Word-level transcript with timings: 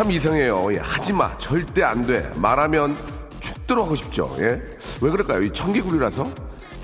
참 0.00 0.10
이상해요. 0.10 0.72
예, 0.72 0.78
하지 0.78 1.12
마. 1.12 1.36
절대 1.36 1.82
안 1.82 2.06
돼. 2.06 2.32
말하면 2.36 2.96
죽도록 3.40 3.84
하고 3.84 3.94
싶죠. 3.94 4.34
예? 4.38 4.62
왜 5.02 5.10
그럴까요? 5.10 5.42
이 5.42 5.52
청개구리라서? 5.52 6.26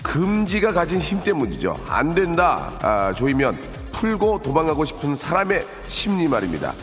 금지가 0.03 0.75
가진 0.75 1.01
힘 1.01 1.23
때문이죠. 1.23 1.81
안 1.89 2.15
된다. 2.15 2.71
아, 2.83 3.15
조이면 3.15 3.57
풀고 3.93 4.43
도망가고 4.43 4.85
싶은 4.85 5.17
사람의 5.17 5.67
심리 5.89 6.29
말입니다. 6.29 6.75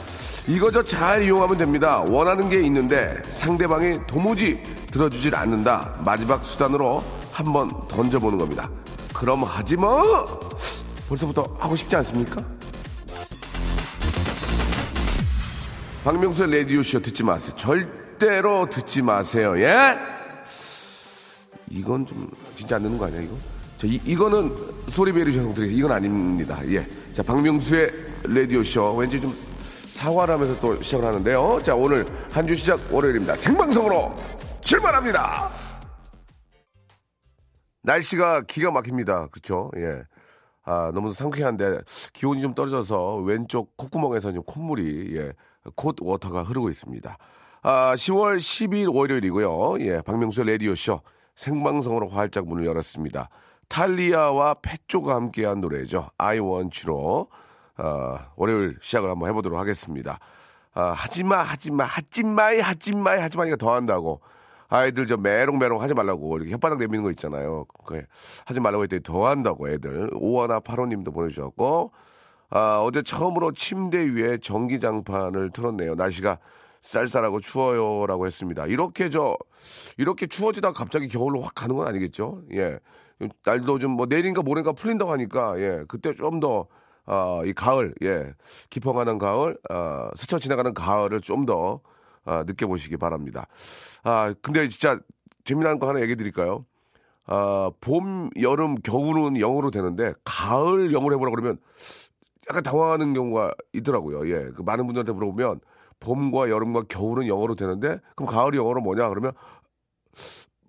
이거저 0.48 0.82
잘 0.82 1.22
이용하면 1.22 1.56
됩니다. 1.60 2.00
원하는 2.00 2.50
게 2.50 2.64
있는데 2.64 3.22
상대방이 3.30 4.00
도무지 4.08 4.60
들어주질 4.90 5.36
않는다. 5.36 5.94
마지막 6.04 6.44
수단으로 6.44 7.04
한번 7.32 7.70
던져보는 7.88 8.40
겁니다. 8.40 8.72
그럼 9.14 9.44
하지 9.44 9.78
마! 9.78 10.02
벌써부터 11.08 11.58
하고 11.60 11.76
싶지 11.76 11.96
않습니까? 11.98 12.42
박명수의 16.04 16.52
라디오쇼 16.64 17.00
듣지 17.02 17.24
마세요. 17.24 17.56
절대로 17.56 18.68
듣지 18.70 19.02
마세요. 19.02 19.58
예? 19.60 19.98
이건 21.70 22.06
좀 22.06 22.30
진짜 22.56 22.76
안 22.76 22.84
되는 22.84 22.98
거 22.98 23.06
아니야, 23.06 23.22
이거? 23.22 23.36
자, 23.78 23.88
이, 23.88 24.00
이거는 24.06 24.54
소리베리 24.90 25.36
형들이 25.38 25.74
이건 25.76 25.92
아닙니다. 25.94 26.60
예. 26.68 26.86
자, 27.14 27.24
박명수의 27.24 27.92
라디오쇼. 28.24 28.96
왠지 28.98 29.22
좀 29.22 29.34
사과를 29.88 30.34
하면서 30.34 30.60
또 30.60 30.82
시작을 30.82 31.06
하는데요. 31.06 31.62
자, 31.64 31.74
오늘 31.76 32.06
한 32.32 32.46
주 32.48 32.56
시작 32.56 32.80
월요일입니다. 32.94 33.38
생방송으로 33.38 34.14
출발합니다. 34.62 35.52
날씨가 37.84 38.42
기가 38.42 38.72
막힙니다. 38.72 39.28
그렇죠? 39.28 39.72
예. 39.78 40.04
아, 40.66 40.92
너무 40.94 41.14
상쾌한데 41.14 41.80
기온이 42.14 42.42
좀 42.42 42.54
떨어져서 42.56 43.18
왼쪽 43.18 43.76
콧구멍에서 43.78 44.34
좀 44.34 44.44
콧물이 44.44 45.16
예. 45.18 45.32
콧 45.76 45.96
워터가 46.02 46.44
흐르고 46.44 46.70
있습니다. 46.70 47.18
아, 47.62 47.94
10월 47.96 48.38
12일 48.38 48.94
월요일이고요. 48.94 49.80
예, 49.82 50.02
박명수의 50.02 50.48
라디오쇼 50.48 51.02
생방송으로 51.36 52.10
활짝 52.10 52.46
문을 52.48 52.66
열었습니다. 52.66 53.30
탈리아와 53.70 54.56
패조가 54.62 55.16
함께한 55.16 55.62
노래죠. 55.62 56.10
I 56.18 56.40
want 56.40 56.88
you로 56.88 57.30
아, 57.78 58.28
월요일 58.36 58.78
시작을 58.82 59.10
한번 59.10 59.30
해보도록 59.30 59.58
하겠습니다. 59.58 60.20
아, 60.74 60.92
하지마, 60.92 61.38
하지마, 61.42 61.86
하지마이, 61.86 62.60
하지마이, 62.60 63.20
하지마니까 63.20 63.58
더 63.58 63.74
한다고. 63.74 64.22
아이들 64.70 65.06
저 65.06 65.18
메롱메롱 65.18 65.82
하지 65.82 65.94
말라고 65.94 66.38
이렇게 66.38 66.56
혓바닥 66.56 66.80
내미는 66.80 67.04
거 67.04 67.12
있잖아요. 67.12 67.66
그 67.86 68.02
하지 68.46 68.60
말라고 68.60 68.84
했더니 68.84 69.04
더 69.04 69.28
한다고 69.28 69.70
애들. 69.70 70.10
오하나 70.14 70.60
파로님도 70.60 71.12
보내주셨고 71.12 71.92
아, 72.56 72.82
어제 72.84 73.02
처음으로 73.02 73.52
침대 73.54 73.98
위에 74.14 74.38
전기장판을 74.38 75.50
틀었네요. 75.52 75.96
날씨가 75.96 76.38
쌀쌀하고 76.84 77.40
추워요라고 77.40 78.28
했습니다. 78.28 78.68
이렇게 78.68 79.10
저 79.10 79.36
이렇게 79.98 80.28
추워지다 80.28 80.72
갑자기 80.74 81.08
겨울로 81.08 81.42
확 81.42 81.56
가는 81.56 81.76
건 81.76 81.88
아니겠죠? 81.88 82.44
예. 82.52 82.78
날도 83.44 83.80
좀 83.80 83.92
뭐 83.96 84.06
내일인가 84.06 84.44
모레인가 84.44 84.74
풀린다고 84.74 85.12
하니까 85.14 85.60
예. 85.60 85.84
그때 85.88 86.14
좀더 86.14 86.68
아, 87.06 87.42
이 87.46 87.52
가을, 87.54 87.94
예. 88.04 88.34
깊어가는 88.70 89.18
가을, 89.18 89.58
아, 89.70 90.10
스쳐 90.16 90.40
지나가는 90.40 90.74
가을을 90.74 91.20
좀 91.20 91.46
더, 91.46 91.82
아, 92.24 92.44
느껴보시기 92.48 92.96
바랍니다. 92.96 93.48
아, 94.04 94.34
근데 94.42 94.70
진짜 94.70 95.00
재미난 95.44 95.80
거 95.80 95.90
하나 95.90 96.00
얘기 96.02 96.16
드릴까요? 96.16 96.66
아, 97.26 97.72
봄, 97.82 98.30
여름, 98.42 98.76
겨울은 98.76 99.38
영어로 99.40 99.72
되는데, 99.72 100.14
가을 100.24 100.94
영어로 100.94 101.16
해보라 101.16 101.32
그러면 101.32 101.58
약간 102.50 102.64
당황하는 102.64 103.14
경우가 103.14 103.54
있더라고요. 103.74 104.30
예. 104.30 104.50
그 104.52 104.62
많은 104.62 104.86
분들한테 104.86 105.12
물어보면 105.14 105.62
봄과 106.00 106.50
여름과 106.50 106.84
겨울은 106.90 107.28
영어로 107.28 107.56
되는데 107.56 108.00
그럼 108.16 108.30
가을이 108.30 108.58
영어로 108.58 108.82
뭐냐 108.82 109.10
그러면 109.10 109.32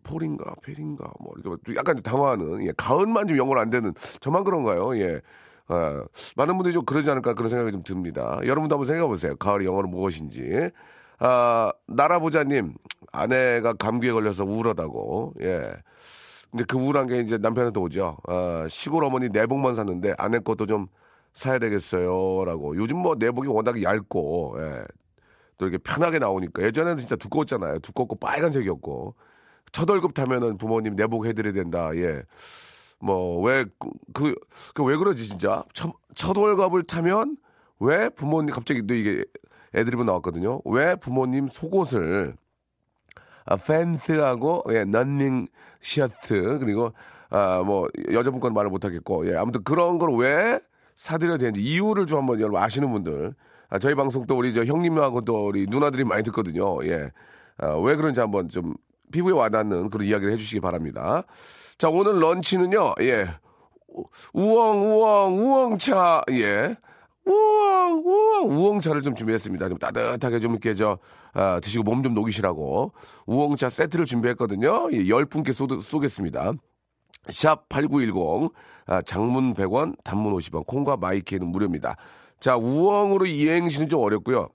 폴인가 0.04 0.54
펠인가 0.62 1.10
뭐 1.20 1.32
이렇게 1.38 1.74
약간 1.74 2.02
당황하는 2.02 2.66
예. 2.66 2.72
가을만 2.76 3.26
좀 3.26 3.36
영어로 3.36 3.60
안 3.60 3.70
되는 3.70 3.92
저만 4.20 4.44
그런가요? 4.44 4.96
예. 4.98 5.20
아, 5.66 6.04
많은 6.36 6.56
분들이 6.56 6.74
좀 6.74 6.84
그러지 6.84 7.10
않을까 7.10 7.34
그런 7.34 7.48
생각이 7.48 7.72
좀 7.72 7.82
듭니다. 7.82 8.38
여러분도 8.44 8.74
한번 8.74 8.86
생각해 8.86 9.08
보세요. 9.08 9.34
가을이 9.36 9.64
영어로 9.64 9.88
무엇인지. 9.88 10.70
아, 11.18 11.72
나라보자님 11.86 12.74
아내가 13.12 13.72
감기에 13.72 14.12
걸려서 14.12 14.44
우울하다고. 14.44 15.34
예. 15.40 15.72
근데 16.50 16.64
그 16.68 16.76
우울한 16.76 17.06
게 17.06 17.20
이제 17.20 17.38
남편한테 17.38 17.80
오죠. 17.80 18.18
아, 18.28 18.66
시골 18.68 19.04
어머니 19.04 19.28
내복만 19.30 19.74
샀는데 19.74 20.14
아내 20.18 20.38
것도 20.38 20.66
좀 20.66 20.86
사야 21.34 21.58
되겠어요. 21.58 22.44
라고. 22.44 22.76
요즘 22.76 22.98
뭐 22.98 23.16
내복이 23.16 23.48
워낙 23.48 23.82
얇고, 23.82 24.56
예. 24.58 24.84
또 25.58 25.66
이렇게 25.66 25.78
편하게 25.78 26.18
나오니까. 26.18 26.62
예전에는 26.62 26.98
진짜 26.98 27.16
두꺼웠잖아요. 27.16 27.80
두껍고 27.80 28.16
빨간색이었고. 28.16 29.14
첫 29.72 29.90
월급 29.90 30.14
타면은 30.14 30.56
부모님 30.56 30.94
내복 30.94 31.26
해드려야 31.26 31.52
된다. 31.52 31.90
예. 31.96 32.22
뭐, 33.00 33.40
왜, 33.42 33.66
그, 34.12 34.34
그, 34.72 34.84
왜 34.84 34.96
그러지, 34.96 35.26
진짜? 35.26 35.64
첫, 35.72 35.92
첫 36.14 36.36
월급을 36.36 36.84
타면 36.84 37.36
왜 37.80 38.08
부모님, 38.08 38.54
갑자기 38.54 38.86
또 38.86 38.94
이게 38.94 39.24
애드립은 39.74 40.06
나왔거든요. 40.06 40.60
왜 40.64 40.94
부모님 40.94 41.48
속옷을, 41.48 42.36
아, 43.44 43.56
팬트하고, 43.56 44.64
예, 44.70 44.84
런닝 44.84 45.48
셔츠, 45.80 46.58
그리고, 46.60 46.92
아, 47.28 47.62
뭐, 47.66 47.88
여자분 48.12 48.40
건 48.40 48.54
말을 48.54 48.70
못 48.70 48.84
하겠고, 48.84 49.28
예, 49.28 49.36
아무튼 49.36 49.64
그런 49.64 49.98
걸 49.98 50.14
왜, 50.16 50.60
사드려야 50.96 51.38
되는지 51.38 51.60
이유를 51.60 52.06
좀 52.06 52.18
한번 52.18 52.40
여러분 52.40 52.60
아시는 52.60 52.90
분들 52.92 53.34
아, 53.70 53.78
저희 53.78 53.94
방송 53.94 54.26
또 54.26 54.36
우리 54.36 54.52
저 54.54 54.64
형님하고 54.64 55.22
또 55.22 55.46
우리 55.48 55.66
누나들이 55.68 56.04
많이 56.04 56.22
듣거든요. 56.24 56.84
예. 56.86 57.10
아, 57.58 57.68
왜 57.76 57.96
그런지 57.96 58.20
한번 58.20 58.48
좀 58.48 58.74
피부에 59.12 59.32
와닿는 59.32 59.90
그런 59.90 60.06
이야기를 60.06 60.32
해주시기 60.34 60.60
바랍니다. 60.60 61.24
자 61.78 61.88
오늘 61.88 62.20
런치는요. 62.20 62.94
예. 63.00 63.28
우엉 64.32 64.80
우엉 64.82 65.38
우엉차 65.38 66.22
예. 66.32 66.76
우엉 67.26 68.02
우엉 68.04 68.50
우엉차를 68.50 69.02
좀 69.02 69.14
준비했습니다. 69.14 69.68
좀 69.68 69.78
따뜻하게 69.78 70.40
좀 70.40 70.52
이렇게 70.52 70.74
저 70.74 70.98
아, 71.32 71.58
드시고 71.60 71.82
몸 71.84 72.02
좀 72.02 72.14
녹이시라고 72.14 72.92
우엉차 73.26 73.68
세트를 73.70 74.04
준비했거든요. 74.04 74.88
예, 74.92 74.98
10분께 75.04 75.52
쏘, 75.52 75.66
쏘겠습니다. 75.78 76.52
샵 77.28 77.68
8910, 77.68 78.50
아, 78.86 79.00
장문 79.02 79.54
100원, 79.54 79.96
단문 80.04 80.34
50원, 80.34 80.66
콩과 80.66 80.96
마이 80.98 81.12
케이는 81.12 81.46
무료입니다. 81.46 81.96
자, 82.40 82.56
우엉으로 82.56 83.26
이행시는 83.26 83.88
좀 83.88 84.00
어렵고요. 84.02 84.48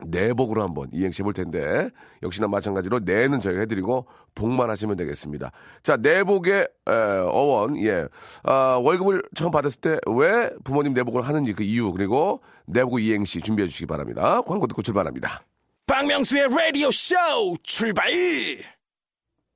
내복으로 0.00 0.62
한번 0.62 0.88
이행시 0.92 1.22
해볼 1.22 1.32
텐데, 1.34 1.90
역시나 2.22 2.46
마찬가지로 2.46 3.00
내는 3.00 3.40
저희가 3.40 3.60
해드리고, 3.62 4.06
복만 4.34 4.70
하시면 4.70 4.96
되겠습니다. 4.96 5.50
자, 5.82 5.96
내복의 5.96 6.60
에, 6.86 6.92
어원, 6.92 7.76
예. 7.82 8.06
아, 8.44 8.78
월급을 8.80 9.22
처음 9.34 9.50
받았을 9.50 9.80
때 9.80 9.98
왜 10.06 10.50
부모님 10.62 10.94
내복을 10.94 11.22
하는지 11.22 11.52
그 11.52 11.64
이유, 11.64 11.92
그리고 11.92 12.40
내복 12.66 13.00
이행시 13.00 13.40
준비해 13.40 13.66
주시기 13.66 13.86
바랍니다. 13.86 14.40
광고 14.42 14.68
듣고 14.68 14.82
출발합니다. 14.82 15.42
박명수의 15.86 16.46
라디오 16.48 16.90
쇼 16.92 17.16
출발! 17.64 18.08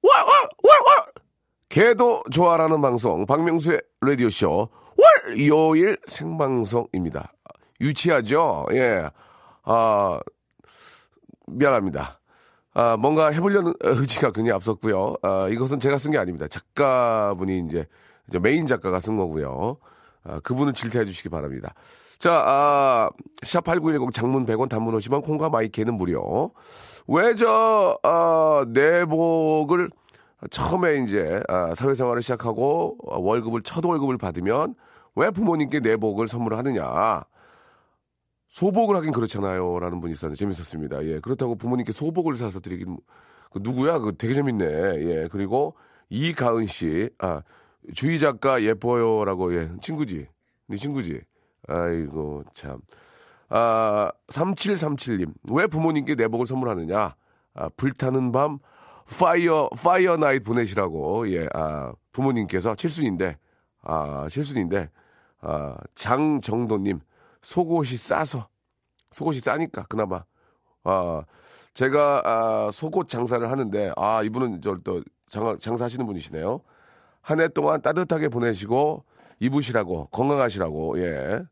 와, 0.02 0.16
와, 0.24 0.24
와, 0.24 0.72
와! 0.86 1.06
개도 1.72 2.22
좋아라는 2.30 2.82
방송 2.82 3.24
박명수의 3.24 3.80
라디오 4.02 4.28
쇼 4.28 4.68
월요일 5.50 5.96
생방송입니다. 6.06 7.32
유치하죠? 7.80 8.66
예. 8.72 9.08
아 9.64 10.20
미안합니다. 11.46 12.20
아 12.74 12.98
뭔가 12.98 13.30
해보려는 13.30 13.72
의지가 13.80 14.32
굉장히 14.32 14.52
앞섰고요. 14.52 15.16
아 15.22 15.48
이것은 15.48 15.80
제가 15.80 15.96
쓴 15.96 16.10
게 16.10 16.18
아닙니다. 16.18 16.46
작가분이 16.46 17.64
이제, 17.66 17.86
메인 18.42 18.66
작가가 18.66 19.00
쓴 19.00 19.16
거고요. 19.16 19.78
아, 20.24 20.40
그분은 20.40 20.74
질타해 20.74 21.06
주시기 21.06 21.30
바랍니다. 21.30 21.72
자, 22.18 22.44
아, 22.46 23.08
샵8910 23.44 24.12
장문 24.12 24.44
100원 24.44 24.68
단문 24.68 24.94
50원 24.98 25.24
콩과 25.24 25.48
마이케는 25.48 25.94
무료. 25.94 26.52
왜 27.08 27.34
저, 27.34 27.98
아, 28.02 28.66
내복을 28.68 29.88
처음에 30.50 31.02
이제 31.02 31.42
아, 31.48 31.74
사회생활을 31.74 32.22
시작하고 32.22 32.96
월급을 33.00 33.62
첫 33.62 33.84
월급을 33.84 34.18
받으면 34.18 34.74
왜 35.14 35.30
부모님께 35.30 35.80
내복을 35.80 36.28
선물을 36.28 36.56
하느냐? 36.58 37.22
소복을 38.48 38.96
하긴 38.96 39.12
그렇잖아요. 39.12 39.78
라는 39.80 40.00
분이 40.00 40.12
있었는데 40.12 40.38
재밌었습니다. 40.38 41.04
예. 41.06 41.20
그렇다고 41.20 41.54
부모님께 41.54 41.92
소복을 41.92 42.36
사서 42.36 42.60
드리긴, 42.60 42.98
그 43.50 43.60
누구야? 43.62 43.98
그 43.98 44.14
되게 44.18 44.34
재밌네. 44.34 44.64
예. 44.66 45.28
그리고 45.32 45.74
이가은 46.10 46.66
씨, 46.66 47.08
아, 47.18 47.42
주희 47.94 48.18
작가 48.18 48.62
예뻐요라고, 48.62 49.54
예. 49.54 49.70
친구지. 49.80 50.28
네 50.66 50.76
친구지. 50.76 51.22
아이고, 51.66 52.44
참. 52.52 52.78
아, 53.48 54.10
3737님. 54.28 55.32
왜 55.50 55.66
부모님께 55.66 56.14
내복을 56.14 56.46
선물하느냐? 56.46 57.14
아, 57.54 57.68
불타는 57.76 58.32
밤, 58.32 58.58
파이어, 59.18 59.68
파이어 59.70 60.16
나잇 60.16 60.40
보내시라고, 60.44 61.30
예, 61.32 61.48
아, 61.54 61.92
부모님께서 62.12 62.74
칠순인데, 62.74 63.36
아, 63.82 64.26
칠순인데, 64.30 64.90
아, 65.40 65.76
장정도님, 65.94 67.00
속옷이 67.42 67.96
싸서, 67.96 68.48
속옷이 69.12 69.40
싸니까, 69.40 69.84
그나마. 69.88 70.24
아, 70.84 71.22
제가, 71.74 72.22
아, 72.24 72.70
속옷 72.72 73.08
장사를 73.08 73.50
하는데, 73.50 73.92
아, 73.96 74.22
이분은 74.22 74.60
저또 74.62 75.02
장사, 75.30 75.56
장사하시는 75.58 76.04
분이시네요. 76.06 76.60
한 77.22 77.40
해 77.40 77.48
동안 77.48 77.80
따뜻하게 77.82 78.28
보내시고, 78.28 79.04
입으시라고, 79.40 80.06
건강하시라고, 80.06 81.00
예. 81.00 81.42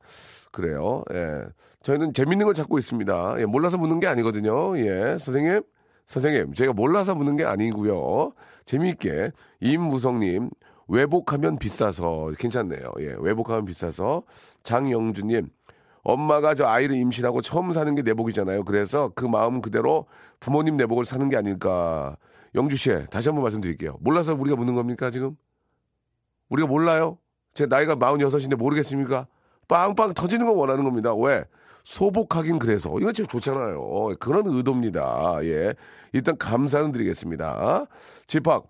그래요, 0.53 1.05
예. 1.13 1.45
저희는 1.83 2.13
재밌는 2.13 2.45
걸 2.47 2.55
찾고 2.55 2.79
있습니다. 2.79 3.37
예, 3.41 3.47
몰라서 3.47 3.79
묻는 3.79 4.01
게 4.01 4.07
아니거든요. 4.07 4.77
예, 4.79 5.17
선생님. 5.19 5.63
선생님, 6.11 6.55
제가 6.55 6.73
몰라서 6.73 7.15
묻는 7.15 7.37
게 7.37 7.45
아니고요. 7.45 8.33
재미있게 8.67 9.31
임무성님 9.61 10.51
외복하면 10.89 11.57
비싸서 11.57 12.33
괜찮네요. 12.37 12.93
예, 12.99 13.15
외복하면 13.21 13.65
비싸서 13.65 14.25
장영주님 14.65 15.49
엄마가 16.03 16.57
저 16.57 16.67
아이를 16.67 16.97
임신하고 16.97 17.43
처음 17.43 17.73
사는 17.73 17.95
게 17.95 18.03
내복이잖아요. 18.03 18.65
그래서 18.65 19.13
그 19.15 19.25
마음 19.25 19.61
그대로 19.63 20.07
부모님 20.41 20.77
내복을 20.77 21.05
사는 21.05 21.29
게 21.29 21.37
아닐까. 21.37 22.17
영주 22.57 22.77
씨, 22.77 22.91
다시 23.09 23.29
한번 23.29 23.45
말씀드릴게요. 23.45 23.97
몰라서 24.01 24.35
우리가 24.35 24.57
묻는 24.57 24.75
겁니까 24.75 25.13
지금? 25.13 25.37
우리가 26.49 26.67
몰라요? 26.67 27.19
제 27.55 27.67
나이가 27.67 27.95
46인데 27.95 28.57
모르겠습니까? 28.57 29.29
빵빵 29.69 30.15
터지는 30.15 30.47
거 30.47 30.55
원하는 30.55 30.83
겁니다. 30.83 31.15
왜? 31.15 31.45
소복하긴 31.85 32.59
그래서 32.59 32.91
이거 32.99 33.13
진짜 33.13 33.29
좋잖아요. 33.29 34.17
그런 34.19 34.47
의도입니다. 34.47 35.39
예, 35.43 35.75
일단 36.13 36.37
감사는 36.37 36.93
드리겠습니다. 36.93 37.87
집합. 38.27 38.65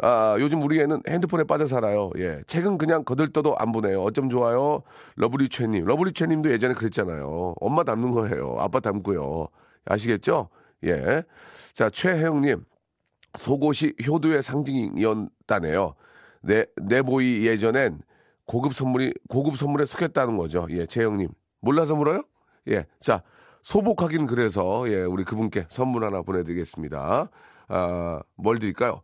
아, 0.00 0.36
요즘 0.40 0.62
우리 0.62 0.80
애는 0.80 1.02
핸드폰에 1.06 1.44
빠져 1.44 1.66
살아요. 1.66 2.10
예. 2.16 2.40
책은 2.46 2.78
그냥 2.78 3.04
거들떠도 3.04 3.56
안 3.58 3.72
보내요. 3.72 4.02
어쩜 4.02 4.30
좋아요? 4.30 4.82
러브리 5.16 5.48
최님. 5.50 5.84
러브리 5.84 6.12
최님도 6.12 6.50
예전에 6.50 6.74
그랬잖아요. 6.74 7.54
엄마 7.60 7.84
닮는 7.84 8.10
거예요. 8.10 8.56
아빠 8.58 8.80
닮고요. 8.80 9.48
아시겠죠? 9.84 10.48
예. 10.84 11.22
자, 11.74 11.90
최혜영님. 11.90 12.64
속옷이 13.38 13.92
효도의 14.06 14.42
상징이었다네요. 14.42 15.94
내, 16.42 16.66
내보이 16.80 17.46
예전엔 17.46 18.00
고급 18.46 18.74
선물이, 18.74 19.12
고급 19.28 19.56
선물에 19.56 19.84
숙였다는 19.84 20.36
거죠. 20.36 20.66
예, 20.70 20.86
최혜영님. 20.86 21.28
몰라서 21.60 21.94
물어요? 21.94 22.22
예. 22.68 22.86
자, 23.00 23.22
소복하긴 23.62 24.26
그래서, 24.26 24.88
예, 24.88 25.02
우리 25.02 25.24
그분께 25.24 25.66
선물 25.68 26.04
하나 26.04 26.22
보내드리겠습니다. 26.22 27.28
아, 27.68 28.20
뭘 28.36 28.58
드릴까요? 28.58 29.02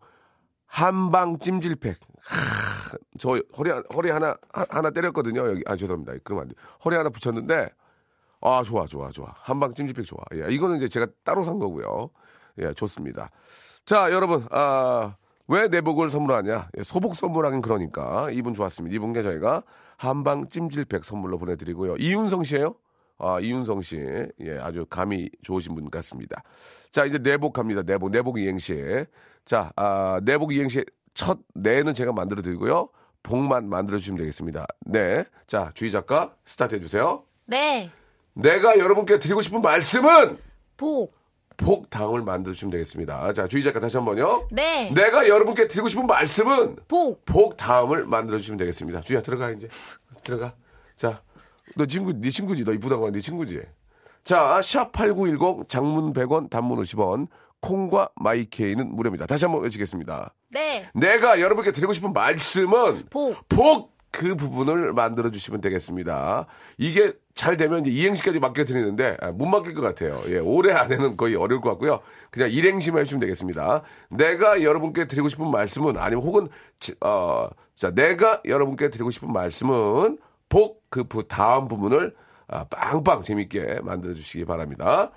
한방 0.66 1.38
찜질팩. 1.38 1.99
하, 2.20 2.99
저 3.19 3.40
허리, 3.56 3.70
허리 3.94 4.10
하나, 4.10 4.37
하나 4.52 4.90
때렸거든요. 4.90 5.49
여기. 5.49 5.62
아, 5.66 5.76
죄송합니다. 5.76 6.14
그러면 6.25 6.43
안 6.43 6.49
돼. 6.49 6.55
허리 6.84 6.96
하나 6.96 7.08
붙였는데, 7.08 7.70
아, 8.40 8.62
좋아, 8.62 8.87
좋아, 8.87 9.10
좋아. 9.10 9.32
한방 9.34 9.75
찜질팩 9.75 10.05
좋아. 10.05 10.20
예, 10.34 10.52
이거는 10.52 10.76
이제 10.76 10.88
제가 10.88 11.06
따로 11.25 11.44
산 11.44 11.58
거고요. 11.58 12.10
예, 12.58 12.72
좋습니다. 12.75 13.31
자, 13.87 14.12
여러분, 14.12 14.46
아, 14.50 15.16
왜 15.46 15.69
내복을 15.69 16.10
선물하냐? 16.10 16.69
예, 16.76 16.82
소복 16.82 17.16
선물하긴 17.16 17.62
그러니까. 17.62 18.31
이분 18.31 18.52
좋았습니다. 18.52 18.94
이분께 18.94 19.22
저희가 19.22 19.62
한방 19.96 20.49
찜질팩 20.49 21.05
선물로 21.05 21.38
보내드리고요. 21.38 21.96
이윤성 21.96 22.44
씨예요 22.44 22.75
아, 23.19 23.41
이윤성 23.41 23.82
씨. 23.82 23.97
예, 24.41 24.59
아주 24.61 24.87
감이 24.87 25.29
좋으신 25.43 25.75
분 25.75 25.91
같습니다. 25.91 26.43
자, 26.91 27.05
이제 27.05 27.19
내복 27.19 27.53
갑니다. 27.53 27.82
내복, 27.82 28.11
내복 28.11 28.38
이행시. 28.38 29.05
자, 29.44 29.73
아, 29.76 30.20
내복 30.25 30.53
이행시 30.53 30.85
첫 31.15 31.38
내는 31.55 31.94
제가 31.94 32.12
만들어 32.12 32.43
드리고요. 32.43 32.88
복만 33.23 33.69
만들어 33.69 33.99
주시면 33.99 34.19
되겠습니다. 34.19 34.67
네. 34.87 35.25
자, 35.47 35.70
주희 35.75 35.91
작가 35.91 36.35
스타트 36.44 36.76
해 36.76 36.81
주세요. 36.81 37.25
네. 37.47 37.91
내가 38.35 38.79
여러분께 38.79 39.19
드리고 39.19 39.43
싶은 39.43 39.61
말씀은 39.61 40.38
복. 40.76 41.19
복 41.56 41.91
다음을 41.91 42.23
만들어 42.23 42.55
주시면 42.55 42.70
되겠습니다. 42.70 43.32
자, 43.32 43.49
주희 43.49 43.65
작가 43.65 43.81
다시 43.81 43.97
한번요. 43.97 44.47
네. 44.53 44.93
내가 44.93 45.26
여러분께 45.29 45.67
드리고 45.67 45.88
싶은 45.88 46.06
말씀은 46.06 46.76
복. 46.87 47.25
복 47.25 47.56
다음을 47.56 48.06
만들어 48.06 48.38
주시면 48.38 48.59
되겠습니다. 48.59 49.00
주희야 49.00 49.23
들어가 49.23 49.50
이제. 49.50 49.69
들어가. 50.23 50.55
자, 50.94 51.20
너 51.76 51.87
친구, 51.87 52.12
네 52.12 52.31
친구지. 52.31 52.65
너 52.65 52.73
이쁘다고 52.73 53.06
하네 53.06 53.20
친구지. 53.20 53.61
자, 54.25 54.61
샵8910 54.61 55.69
장문 55.69 56.12
100원, 56.12 56.50
단문 56.50 56.79
50원. 56.82 57.29
콩과 57.61 58.11
My 58.17 58.39
K는 58.39 58.94
무료입니다. 58.94 59.26
다시 59.26 59.44
한번 59.44 59.62
외치겠습니다. 59.62 60.32
네. 60.50 60.88
내가 60.94 61.41
여러분께 61.41 61.73
드리고 61.73 61.93
싶은 61.93 62.12
말씀은 62.12 63.06
복. 63.11 63.49
복! 63.49 63.99
그 64.11 64.35
부분을 64.37 64.94
만들어 64.94 65.31
주시면 65.31 65.61
되겠습니다. 65.61 66.47
이게 66.79 67.12
잘 67.35 67.56
되면 67.56 67.87
이제 67.87 67.91
이행시까지 67.91 68.41
맡겨드리는데 68.41 69.19
아, 69.20 69.31
못 69.32 69.47
맡길 69.47 69.75
것 69.75 69.82
같아요. 69.82 70.20
예, 70.29 70.38
올해 70.38 70.73
안에는 70.73 71.17
거의 71.17 71.37
어려울 71.37 71.61
것 71.61 71.70
같고요. 71.70 72.00
그냥 72.31 72.50
일행시만 72.50 73.03
해주시면 73.03 73.20
되겠습니다. 73.20 73.82
내가 74.11 74.62
여러분께 74.62 75.06
드리고 75.06 75.29
싶은 75.29 75.50
말씀은 75.50 75.99
아니면 75.99 76.25
혹은 76.25 76.49
어, 77.00 77.49
자 77.75 77.91
내가 77.94 78.41
여러분께 78.44 78.91
드리고 78.91 79.11
싶은 79.11 79.32
말씀은 79.32 80.19
복 80.49 80.79
그 80.91 81.06
다음 81.29 81.69
부분을 81.69 82.15
아, 82.49 82.65
빵빵 82.65 83.23
재밌게 83.23 83.81
만들어 83.83 84.15
주시기 84.15 84.45
바랍니다. 84.47 85.11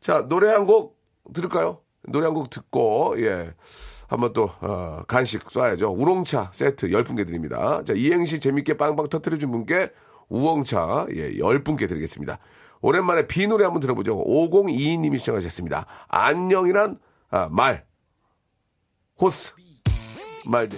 자 0.00 0.26
노래 0.28 0.48
한 0.50 0.66
곡 0.66 0.98
들을까요? 1.34 1.80
노래 2.08 2.26
한 2.26 2.34
곡 2.34 2.48
듣고 2.50 3.14
예. 3.18 3.54
한번 4.08 4.32
또 4.32 4.50
어, 4.60 5.02
간식 5.06 5.44
쏴야죠. 5.44 5.94
우롱차 5.96 6.50
세트 6.54 6.88
10분께 6.88 7.26
드립니다. 7.26 7.82
자, 7.84 7.92
이행시 7.94 8.40
재밌게 8.40 8.76
빵빵 8.76 9.08
터트려 9.08 9.38
준 9.38 9.52
분께 9.52 9.92
우엉차 10.28 11.06
예, 11.14 11.30
10분께 11.32 11.86
드리겠습니다. 11.88 12.38
오랜만에 12.80 13.26
비 13.28 13.46
노래 13.46 13.64
한번 13.64 13.80
들어보죠. 13.80 14.16
5022님이 14.24 15.18
시청하셨습니다. 15.18 15.86
안녕이란 16.08 16.98
아, 17.30 17.48
말 17.52 17.84
호스 19.20 19.52
말 20.46 20.68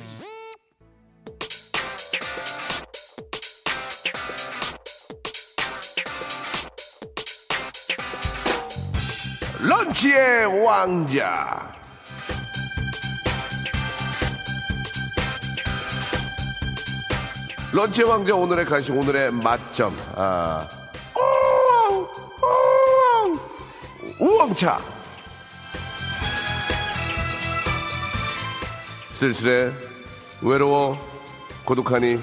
런치의 9.62 10.64
왕자. 10.64 11.72
런치 17.72 18.02
왕자 18.02 18.34
오늘의 18.34 18.64
간식 18.66 18.92
오늘의 18.92 19.30
맛점. 19.30 19.96
아 20.16 20.68
우엉차. 24.18 24.80
쓸쓸해 29.10 29.72
외로워 30.42 30.98
고독하니 31.64 32.20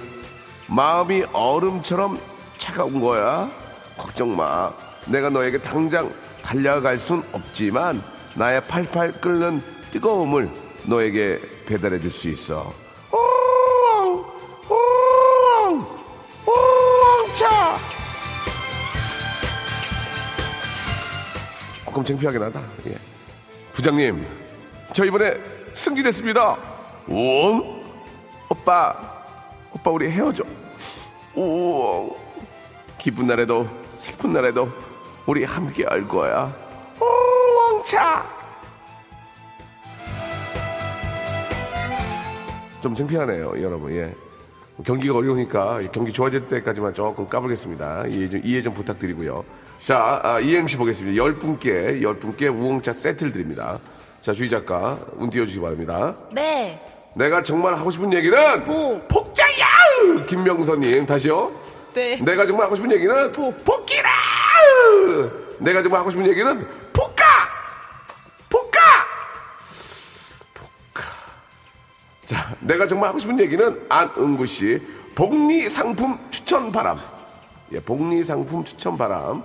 마음이 0.67 1.23
얼음처럼 1.31 2.19
차가운 2.57 2.99
거야? 2.99 3.49
걱정 3.97 4.35
마. 4.35 4.73
내가 5.05 5.29
너에게 5.29 5.61
당장 5.61 6.13
달려갈 6.49 6.97
순 6.97 7.21
없지만 7.31 8.01
나의 8.33 8.59
팔팔 8.61 9.21
끓는 9.21 9.61
뜨거움을 9.91 10.49
너에게 10.83 11.39
배달해 11.67 11.99
줄 11.99 12.09
수 12.09 12.27
있어 12.29 12.73
차 17.35 17.77
조금 21.85 22.03
창피하긴 22.03 22.41
하다. 22.41 22.61
예. 22.87 22.97
부장님, 23.73 24.25
저 24.91 25.05
이번에 25.05 25.39
승진했습니다. 25.73 26.57
우 27.09 27.79
오빠, 28.49 28.95
오빠 29.71 29.91
우리 29.91 30.09
헤어져. 30.09 30.43
우 31.35 32.15
기쁜 32.97 33.27
날에도 33.27 33.69
슬픈 33.91 34.33
날에도 34.33 34.88
우리 35.29 35.43
함께 35.43 35.85
할 35.85 36.07
거야. 36.07 36.51
우엉차. 36.99 38.27
좀 42.81 42.95
창피하네요, 42.95 43.61
여러분. 43.61 43.95
예. 43.95 44.11
경기가 44.83 45.15
어려우니까 45.17 45.81
경기 45.91 46.11
좋아질 46.11 46.47
때까지만 46.47 46.95
조금 46.95 47.29
까불겠습니다. 47.29 48.07
이해 48.07 48.27
좀, 48.27 48.41
이해 48.43 48.61
좀 48.63 48.73
부탁드리고요. 48.73 49.45
자, 49.83 50.19
아, 50.23 50.39
이행시 50.39 50.77
보겠습니다. 50.77 51.23
10분께, 51.23 52.01
10분께 52.01 52.51
우엉차 52.51 52.91
세트를 52.91 53.31
드립니다. 53.31 53.77
자, 54.21 54.33
주희 54.33 54.49
작가, 54.49 54.97
운 55.17 55.29
띄워주시기 55.29 55.61
바랍니다. 55.61 56.15
네. 56.31 56.81
내가 57.13 57.43
정말 57.43 57.75
하고 57.75 57.91
싶은 57.91 58.11
얘기는 58.13 58.63
복. 58.63 59.07
복자야! 59.07 60.25
김명선님, 60.27 61.05
다시요. 61.05 61.51
네. 61.93 62.19
내가 62.19 62.47
정말 62.47 62.65
하고 62.65 62.75
싶은 62.75 62.91
얘기는 62.91 63.31
복. 63.31 63.63
복기라! 63.63 64.18
내가 65.59 65.81
정말 65.81 66.01
하고 66.01 66.11
싶은 66.11 66.25
얘기는 66.27 66.67
복가! 66.93 67.23
복가! 68.49 68.79
복가. 70.53 71.03
자, 72.25 72.55
내가 72.59 72.87
정말 72.87 73.09
하고 73.09 73.19
싶은 73.19 73.39
얘기는 73.39 73.85
안은구 73.89 74.45
씨, 74.45 74.81
복리 75.15 75.69
상품 75.69 76.17
추천 76.29 76.71
바람. 76.71 76.99
예, 77.71 77.79
복리 77.79 78.23
상품 78.23 78.63
추천 78.63 78.97
바람. 78.97 79.43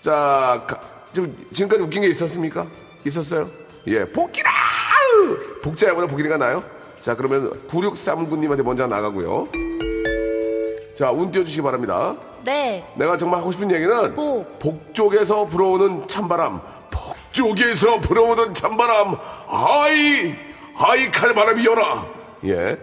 자, 0.00 0.64
가- 0.66 0.80
좀 1.12 1.34
지금까지 1.52 1.82
웃긴 1.82 2.02
게 2.02 2.08
있었습니까? 2.08 2.66
있었어요? 3.04 3.48
예, 3.86 4.04
복기라! 4.04 4.50
복자야보다 5.62 6.06
복기리가 6.08 6.36
나요? 6.36 6.62
자, 7.00 7.14
그러면 7.14 7.50
9639님한테 7.68 8.62
먼저 8.62 8.86
나가고요. 8.86 9.48
자, 10.96 11.10
운 11.10 11.30
띄워주시기 11.30 11.62
바랍니다. 11.62 12.16
네. 12.44 12.84
내가 12.94 13.16
정말 13.16 13.40
하고 13.40 13.50
싶은 13.52 13.70
얘기는 13.70 14.14
복. 14.14 14.58
북쪽에서 14.58 15.46
불어오는 15.46 16.06
찬바람 16.08 16.60
북쪽에서 16.90 18.00
불어오는 18.00 18.54
찬바람 18.54 19.16
아이 19.48 20.34
아이 20.76 21.10
칼바람이 21.10 21.64
열어 21.64 22.06
예. 22.44 22.76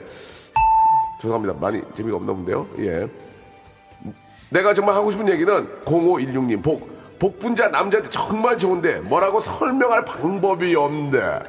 죄송합니다. 1.22 1.54
많이 1.60 1.82
재미가 1.96 2.18
없나 2.18 2.34
본데요. 2.34 2.66
예. 2.80 3.08
내가 4.50 4.74
정말 4.74 4.96
하고 4.96 5.12
싶은 5.12 5.30
얘기는 5.30 5.84
0516님 5.86 6.64
복 6.64 6.90
복분자 7.20 7.68
남자한테 7.68 8.10
정말 8.10 8.58
좋은데 8.58 9.00
뭐라고 9.02 9.40
설명할 9.40 10.04
방법이 10.04 10.76
없는데. 10.76 11.40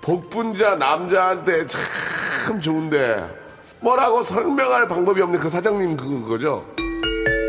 복분자 0.00 0.76
남자한테 0.76 1.66
참 1.66 2.60
좋은데 2.60 3.26
뭐라고 3.80 4.22
설명할 4.22 4.86
방법이 4.86 5.20
없는 5.20 5.40
그 5.40 5.50
사장님 5.50 5.96
그- 5.96 6.08
그거죠 6.22 6.64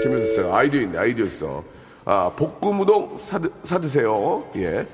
재밌었어요. 0.03 0.53
아이디어 0.53 0.81
있네, 0.81 0.97
아이디어 0.97 1.25
있어. 1.25 1.63
아, 2.05 2.31
볶음우동 2.35 3.17
사드, 3.17 3.51
사드세요. 3.63 4.47
예. 4.55 4.85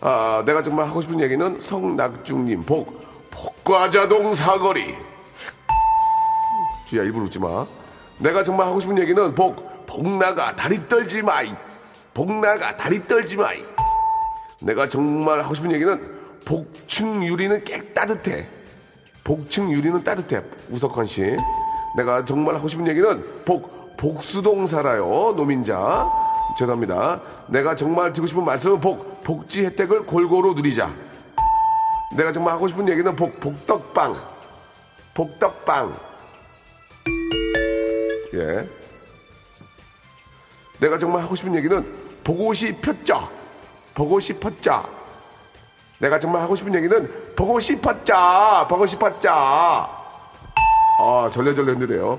아, 0.00 0.42
내가 0.46 0.62
정말 0.62 0.86
하고 0.88 1.00
싶은 1.00 1.20
얘기는 1.20 1.60
성낙중님, 1.60 2.64
복, 2.64 3.02
복과자동 3.30 4.34
사거리. 4.34 4.94
주야, 6.86 7.02
일부러 7.02 7.24
웃지 7.24 7.38
마. 7.38 7.66
내가 8.18 8.44
정말 8.44 8.66
하고 8.66 8.80
싶은 8.80 8.98
얘기는 8.98 9.34
복, 9.34 9.86
복나가 9.86 10.54
다리 10.54 10.86
떨지 10.88 11.22
마이. 11.22 11.54
복나가 12.14 12.76
다리 12.76 13.06
떨지 13.06 13.36
마이. 13.36 13.62
내가 14.60 14.88
정말 14.88 15.42
하고 15.42 15.54
싶은 15.54 15.72
얘기는 15.72 16.22
복층 16.44 17.24
유리는 17.24 17.64
깨 17.64 17.92
따뜻해. 17.92 18.46
복층 19.24 19.70
유리는 19.70 20.02
따뜻해. 20.04 20.42
우석환 20.70 21.06
씨. 21.06 21.36
내가 21.96 22.24
정말 22.24 22.54
하고 22.56 22.68
싶은 22.68 22.86
얘기는 22.88 23.44
복, 23.44 23.81
복수동 24.02 24.66
살아요. 24.66 25.32
노민자. 25.36 26.10
죄송합니다. 26.58 27.20
내가 27.46 27.76
정말 27.76 28.12
드리고 28.12 28.26
싶은 28.26 28.44
말씀은 28.44 28.80
복, 28.80 29.22
복지 29.22 29.64
혜택을 29.64 30.06
골고루 30.06 30.54
누리자. 30.54 30.90
내가 32.16 32.32
정말 32.32 32.52
하고 32.54 32.66
싶은 32.66 32.88
얘기는 32.88 33.14
복, 33.14 33.38
복덕빵. 33.38 34.20
복덕빵. 35.14 35.96
예. 38.34 38.68
내가 40.80 40.98
정말 40.98 41.22
하고 41.22 41.36
싶은 41.36 41.54
얘기는 41.54 42.02
보고 42.24 42.52
싶었죠. 42.52 43.28
보고 43.94 44.18
싶었죠. 44.18 44.82
내가 45.98 46.18
정말 46.18 46.42
하고 46.42 46.56
싶은 46.56 46.74
얘기는 46.74 47.34
보고 47.36 47.60
싶었자 47.60 48.66
보고 48.68 48.84
싶었자 48.86 49.32
아 50.98 51.30
절레절레 51.32 51.72
흔드네요 51.74 52.18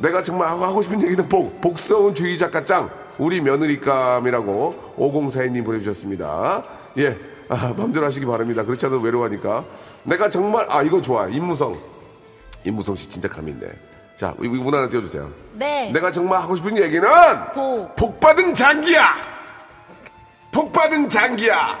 내가 0.00 0.22
정말 0.22 0.48
하고, 0.48 0.82
싶은 0.82 1.02
얘기는 1.02 1.28
복 1.28 1.60
복서운 1.60 2.14
주의 2.14 2.38
작가 2.38 2.64
짱 2.64 2.88
우리 3.18 3.40
며느리감이라고 3.40 4.94
5042님 4.96 5.64
보내주셨습니다. 5.64 6.62
예 6.98 7.16
아, 7.48 7.74
마음대로 7.76 8.06
하시기 8.06 8.24
바랍니다. 8.26 8.62
그렇지 8.64 8.86
않아도 8.86 9.00
외로워하니까. 9.02 9.64
내가 10.04 10.30
정말 10.30 10.66
아 10.68 10.82
이거 10.82 11.00
좋아. 11.02 11.26
임무성. 11.28 11.78
임무성 12.64 12.96
씨 12.96 13.08
진짜 13.08 13.28
감이 13.28 13.52
있네 13.52 13.68
자 14.18 14.34
이거 14.40 14.54
문 14.54 14.74
하나 14.74 14.88
띄워주세요. 14.88 15.30
네. 15.54 15.90
내가 15.92 16.12
정말 16.12 16.40
하고 16.42 16.54
싶은 16.56 16.76
얘기는 16.76 17.08
복. 17.54 17.96
복 17.96 18.20
받은 18.20 18.54
장기야. 18.54 19.38
복 20.52 20.72
받은 20.72 21.08
장기야 21.08 21.78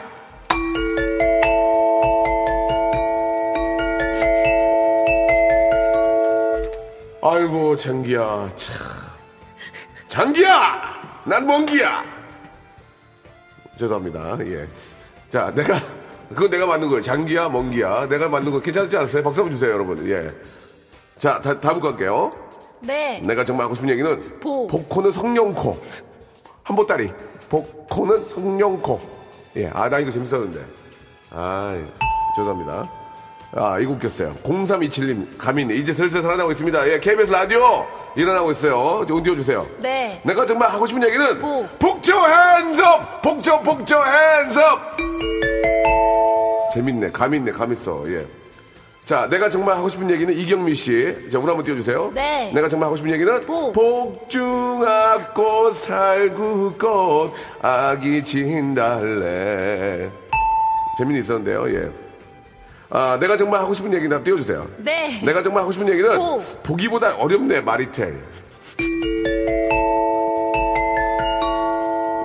아이고 7.30 7.76
장기야. 7.76 8.50
참 8.56 8.76
장기야! 10.08 11.22
난 11.24 11.46
먼기야! 11.46 12.02
죄송합니다. 13.78 14.38
예자 14.46 15.52
내가 15.54 15.78
그거 16.30 16.48
내가 16.48 16.66
만든 16.66 16.88
거예요. 16.88 17.02
장기야 17.02 17.50
먼기야. 17.50 18.08
내가 18.08 18.28
만든 18.28 18.50
거 18.50 18.60
괜찮지 18.60 18.96
않았어요? 18.96 19.22
박수 19.22 19.40
한번 19.40 19.52
주세요 19.52 19.72
여러분. 19.72 20.06
예자 20.06 21.40
다음 21.60 21.80
거 21.80 21.90
할게요. 21.90 22.30
네. 22.80 23.20
내가 23.20 23.44
정말 23.44 23.64
하고 23.66 23.74
싶은 23.74 23.90
얘기는 23.90 24.40
복. 24.40 24.68
복코는 24.68 25.12
성령코. 25.12 25.78
한보따리. 26.62 27.12
복코는 27.50 28.24
성령코. 28.24 29.00
예아 29.56 29.88
나 29.90 29.98
이거 29.98 30.10
재밌었는데. 30.10 30.64
아 31.30 31.78
죄송합니다 32.36 32.97
아 33.54 33.78
이거 33.78 33.92
웃겼어요 33.92 34.34
0327님 34.42 35.26
가민 35.38 35.70
이제 35.70 35.90
슬슬 35.92 36.20
살아나고 36.20 36.50
있습니다 36.52 36.86
예 36.92 36.98
KBS 37.00 37.30
라디오 37.32 37.86
일어나고 38.14 38.50
있어요 38.50 39.06
좀 39.06 39.22
띄워주세요 39.22 39.66
네. 39.78 40.20
내가 40.24 40.44
정말 40.44 40.70
하고 40.70 40.86
싶은 40.86 41.02
얘기는 41.02 41.40
복. 41.40 41.78
복조 41.78 42.12
핸섭 42.14 43.22
복조 43.22 43.60
복조 43.62 43.96
핸섭 44.04 44.78
재밌네 46.74 47.10
감 47.12 47.34
있네 47.34 47.50
감 47.52 47.72
있어 47.72 48.04
예. 48.08 48.26
자 49.06 49.26
내가 49.30 49.48
정말 49.48 49.74
하고 49.78 49.88
싶은 49.88 50.10
얘기는 50.10 50.30
이경미 50.34 50.74
씨 50.74 51.30
자 51.32 51.38
우리 51.38 51.46
한번 51.46 51.64
띄워주세요 51.64 52.12
네. 52.14 52.52
내가 52.52 52.68
정말 52.68 52.88
하고 52.88 52.96
싶은 52.96 53.10
얘기는 53.12 53.46
복. 53.46 53.72
복중아꽃 54.28 55.74
살구꽃 55.74 57.32
아기 57.62 58.22
진달래 58.22 60.10
재미는 60.98 61.20
있었는데요 61.20 61.70
예. 61.74 61.88
아 62.90 63.18
내가 63.20 63.36
정말 63.36 63.60
하고 63.60 63.74
싶은 63.74 63.92
한번 64.14 64.24
띄워주세요 64.24 64.66
네. 64.78 65.20
내가 65.22 65.42
정말 65.42 65.62
하고 65.62 65.72
싶은 65.72 65.88
얘기는 65.88 66.16
복. 66.16 66.62
보기보다 66.62 67.16
어렵네 67.16 67.60
마리텔 67.60 68.18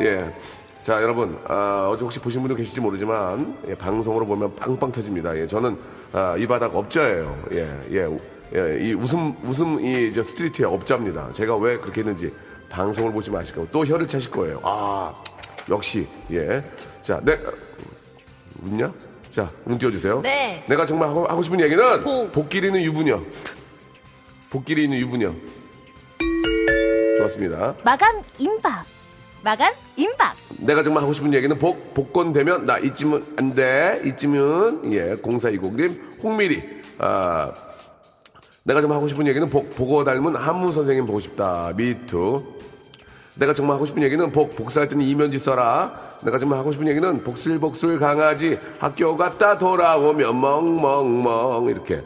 예. 0.02 0.34
자, 0.82 1.02
여러분, 1.02 1.38
아, 1.48 1.88
어제 1.90 2.04
혹시 2.04 2.20
보신 2.20 2.42
분도 2.42 2.56
계실지 2.56 2.82
모르지만, 2.82 3.56
예, 3.70 3.76
방송으로 3.76 4.26
보면 4.26 4.54
빵빵 4.58 4.92
터집니다. 4.92 5.38
예, 5.38 5.48
저는, 5.48 5.78
아, 6.12 6.36
이 6.38 6.46
바닥 6.46 6.76
업자예요. 6.76 7.42
예, 7.54 7.70
예, 7.92 8.04
우- 8.04 8.20
예, 8.54 8.80
이 8.82 8.94
웃음, 8.94 9.34
웃음, 9.44 9.80
이, 9.80 10.12
저 10.14 10.22
스트리트의 10.24 10.68
업자입니다. 10.68 11.30
제가 11.32 11.56
왜 11.56 11.78
그렇게 11.78 12.02
했는지 12.02 12.34
방송을 12.70 13.14
보시면 13.14 13.40
아실 13.40 13.56
거고, 13.56 13.68
또 13.72 13.86
혀를 13.86 14.06
차실 14.10 14.30
거예요. 14.32 14.60
아, 14.64 15.14
역시, 15.70 16.06
예. 16.32 16.62
자, 17.02 17.22
내, 17.24 17.38
웃냐? 18.66 18.92
자, 19.34 19.50
눈 19.66 19.80
띄워주세요. 19.80 20.22
네. 20.22 20.64
내가 20.70 20.86
정말 20.86 21.10
하고, 21.10 21.26
하고 21.26 21.42
싶은 21.42 21.60
얘기는, 21.60 22.02
복. 22.02 22.32
복끼리 22.32 22.68
있는 22.68 22.84
유부녀. 22.84 23.20
복끼리 24.52 24.84
있는 24.84 25.00
유부녀. 25.00 25.34
좋았습니다. 27.18 27.74
마감 27.84 28.22
임박. 28.38 28.86
마감 29.42 29.74
임박. 29.96 30.36
내가 30.60 30.84
정말 30.84 31.02
하고 31.02 31.14
싶은 31.14 31.34
얘기는 31.34 31.58
복, 31.58 31.96
복권 31.96 32.32
되면 32.32 32.68
나 32.68 32.78
이쯤은 32.78 33.34
안 33.38 33.56
돼. 33.56 34.04
이쯤은, 34.06 34.94
예, 34.94 35.16
0420님, 35.16 36.22
홍미리. 36.24 36.62
아, 37.00 37.52
내가 38.62 38.82
정말 38.82 38.98
하고 38.98 39.08
싶은 39.08 39.26
얘기는 39.26 39.48
복, 39.50 39.74
보고 39.76 40.04
닮은 40.04 40.36
한무 40.36 40.72
선생님 40.72 41.08
보고 41.08 41.20
싶다. 41.20 41.74
미투. 41.76 42.54
내가 43.34 43.56
정말 43.56 43.78
하고 43.78 43.88
싶은 43.88 44.04
얘기는 44.04 44.32
복, 44.32 44.56
복사할 44.56 44.88
때는 44.88 45.04
이면지 45.04 45.40
써라. 45.40 46.13
내가 46.24 46.40
정말 46.40 46.60
하고 46.60 46.72
싶은 46.72 46.88
얘기는 46.88 47.24
복슬복슬 47.24 48.00
강아지 48.00 48.58
학교 48.80 49.16
갔다 49.18 49.58
돌아오면 49.58 50.40
멍멍멍. 50.40 51.70
이렇게. 51.70 52.02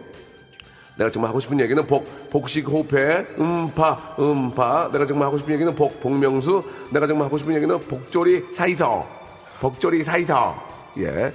내가 0.97 1.11
정말 1.11 1.29
하고 1.29 1.39
싶은 1.39 1.59
얘기는 1.59 1.85
복, 1.85 2.29
복식 2.31 2.67
호패, 2.67 3.27
음파, 3.39 4.15
음파. 4.19 4.89
내가 4.91 5.05
정말 5.05 5.27
하고 5.27 5.37
싶은 5.37 5.53
얘기는 5.53 5.73
복, 5.75 6.01
복명수. 6.01 6.63
내가 6.91 7.05
정말 7.05 7.27
하고 7.27 7.37
싶은 7.37 7.55
얘기는 7.55 7.79
복조리 7.87 8.45
사이서. 8.51 9.07
복조리 9.59 10.03
사이서. 10.03 10.55
예. 10.97 11.31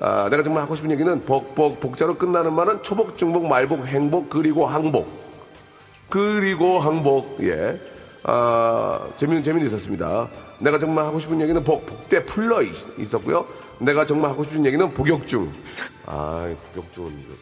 아, 0.00 0.28
내가 0.30 0.42
정말 0.44 0.62
하고 0.62 0.76
싶은 0.76 0.90
얘기는 0.92 1.24
복, 1.24 1.54
복, 1.56 1.80
복자로 1.80 2.14
끝나는 2.16 2.52
말은 2.52 2.82
초복, 2.84 3.18
중복, 3.18 3.48
말복, 3.48 3.84
행복, 3.86 4.30
그리고 4.30 4.66
항복. 4.66 5.08
그리고 6.08 6.78
항복, 6.78 7.38
예. 7.42 7.80
아, 8.22 9.00
재미는 9.16 9.42
재미는 9.42 9.66
있었습니다. 9.66 10.28
내가 10.60 10.78
정말 10.78 11.04
하고 11.06 11.18
싶은 11.18 11.40
얘기는 11.40 11.62
복, 11.64 11.86
복대 11.86 12.24
풀러 12.24 12.62
있- 12.62 12.74
있었고요. 12.98 13.46
내가 13.78 14.04
정말 14.04 14.30
하고 14.30 14.44
싶은 14.44 14.64
얘기는 14.66 14.88
복역중. 14.90 15.50
아, 16.06 16.48
복역중은 16.74 17.10
좀- 17.10 17.38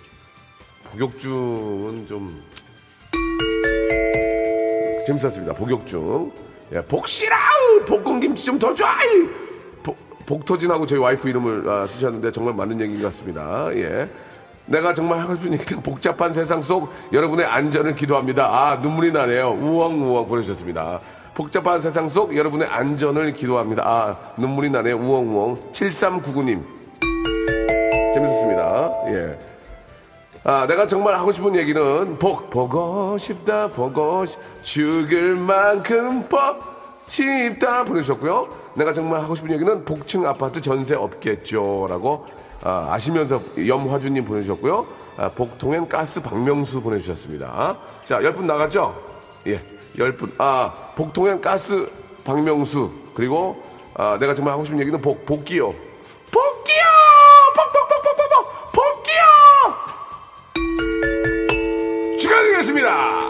복역중은 0.92 2.06
좀 2.06 2.42
재밌었습니다. 5.06 5.54
복역중. 5.54 6.32
예, 6.72 6.82
복시라우! 6.82 7.84
볶음김치 7.86 8.44
좀 8.44 8.58
더 8.58 8.74
줘! 8.74 8.84
복터진하고 10.26 10.84
저희 10.84 10.98
와이프 10.98 11.26
이름을 11.26 11.68
아, 11.70 11.86
쓰셨는데 11.86 12.30
정말 12.32 12.52
맞는 12.54 12.78
얘기인 12.82 13.00
것 13.00 13.06
같습니다. 13.06 13.68
예. 13.72 14.06
내가 14.66 14.92
정말 14.92 15.20
하고 15.20 15.34
싶은 15.36 15.54
얘기는 15.54 15.82
복잡한 15.82 16.34
세상 16.34 16.60
속 16.60 16.90
여러분의 17.14 17.46
안전을 17.46 17.94
기도합니다. 17.94 18.44
아, 18.44 18.76
눈물이 18.76 19.10
나네요. 19.12 19.52
우엉우엉 19.58 20.28
보내주셨습니다. 20.28 21.00
복잡한 21.38 21.80
세상 21.80 22.08
속 22.08 22.36
여러분의 22.36 22.66
안전을 22.66 23.32
기도합니다. 23.32 23.84
아, 23.86 24.16
눈물이 24.36 24.70
나네요. 24.70 24.96
우엉우엉. 24.96 25.70
7399님. 25.70 26.64
재밌었습니다. 28.12 28.92
예. 29.06 29.38
아, 30.42 30.66
내가 30.66 30.88
정말 30.88 31.14
하고 31.14 31.30
싶은 31.30 31.54
얘기는 31.54 32.18
복 32.18 32.50
보고 32.50 33.16
싶다 33.18 33.68
보고 33.68 34.26
싶 34.26 34.40
죽을 34.62 35.36
만큼 35.36 36.24
보고 36.24 36.56
싶다 37.06 37.84
보내주셨고요. 37.84 38.48
내가 38.74 38.92
정말 38.92 39.22
하고 39.22 39.36
싶은 39.36 39.52
얘기는 39.52 39.84
복층 39.84 40.26
아파트 40.26 40.60
전세 40.60 40.96
없겠죠 40.96 41.86
라고 41.88 42.26
아, 42.64 42.88
아시면서 42.90 43.40
염화주님 43.64 44.24
보내주셨고요. 44.24 44.86
아, 45.16 45.28
복통엔 45.28 45.88
가스 45.88 46.20
박명수 46.20 46.82
보내주셨습니다. 46.82 47.78
자, 48.02 48.20
열분 48.24 48.48
나갔죠? 48.48 49.00
예, 49.46 49.60
열 49.98 50.12
분. 50.12 50.32
아, 50.38 50.72
복통엔 50.94 51.40
가스 51.40 51.90
박명수 52.24 52.90
그리고 53.14 53.62
아, 53.94 54.16
내가 54.18 54.34
정말 54.34 54.54
하고 54.54 54.64
싶은 54.64 54.80
얘기는 54.80 55.00
복 55.00 55.26
복기요. 55.26 55.74
복기요! 56.30 56.84
복복복복복복 57.56 58.72
복기요! 58.72 59.22
축하드리겠습니다. 62.18 63.28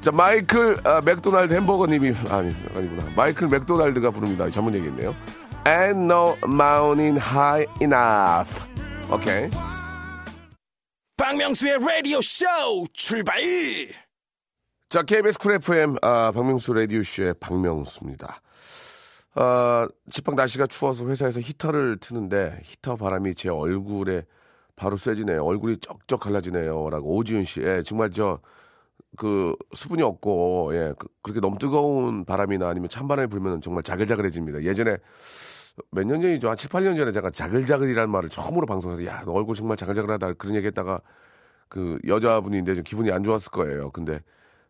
자, 0.00 0.10
마이클 0.12 0.78
아, 0.84 1.00
맥도날드 1.00 1.54
햄버거님이 1.54 2.14
아니 2.30 2.54
아니구나. 2.76 3.04
마이클 3.16 3.48
맥도날드가 3.48 4.10
부릅니다. 4.10 4.48
잘못 4.50 4.74
얘기했네요. 4.74 5.14
Ain't 5.66 6.04
no 6.12 6.36
mountain 6.44 7.16
high 7.16 7.66
enough. 7.80 8.62
오케이. 9.10 9.50
박명수의 11.16 11.78
라디오 11.78 12.20
쇼 12.20 12.44
출발! 12.92 13.40
자, 14.88 15.02
KBS 15.02 15.38
쿨 15.38 15.52
FM 15.54 15.96
아, 16.02 16.32
박명수 16.32 16.72
라디오 16.72 17.02
쇼의 17.02 17.34
박명수입니다. 17.40 18.40
아, 19.34 19.88
집밖 20.10 20.34
날씨가 20.34 20.66
추워서 20.66 21.06
회사에서 21.06 21.40
히터를 21.40 21.98
트는데 22.00 22.60
히터 22.64 22.96
바람이 22.96 23.34
제 23.34 23.48
얼굴에 23.48 24.24
바로 24.76 24.96
쐬지네요. 24.96 25.44
얼굴이 25.44 25.78
쩍쩍 25.78 26.20
갈라지네요 26.20 26.90
라고 26.90 27.16
오지윤 27.16 27.44
씨. 27.44 27.60
예, 27.62 27.82
정말 27.84 28.10
저 28.10 28.40
그 29.16 29.54
수분이 29.72 30.02
없고 30.02 30.70
예 30.74 30.92
그, 30.98 31.06
렇게 31.24 31.40
너무 31.40 31.58
뜨거운 31.58 32.24
바람이나 32.24 32.68
아니면 32.68 32.88
찬바람이 32.88 33.28
불면 33.28 33.60
정말 33.60 33.82
자글자글해집니다. 33.82 34.62
예전에 34.64 34.96
몇 35.90 36.04
년 36.06 36.20
전이죠 36.20 36.48
한 36.50 36.56
7, 36.56 36.70
8년 36.70 36.96
전에 36.96 37.12
제가 37.12 37.30
자글자글이라는 37.30 38.10
말을 38.10 38.28
처음으로 38.28 38.66
방송에서 38.66 39.04
야 39.06 39.22
너 39.24 39.32
얼굴 39.32 39.54
정말 39.56 39.76
자글자글하다 39.76 40.34
그런 40.34 40.54
얘기 40.54 40.66
했다가 40.68 41.00
그 41.68 41.98
여자분인데 42.06 42.74
좀 42.76 42.84
기분이 42.84 43.10
안 43.10 43.24
좋았을 43.24 43.50
거예요. 43.50 43.90
근데 43.90 44.20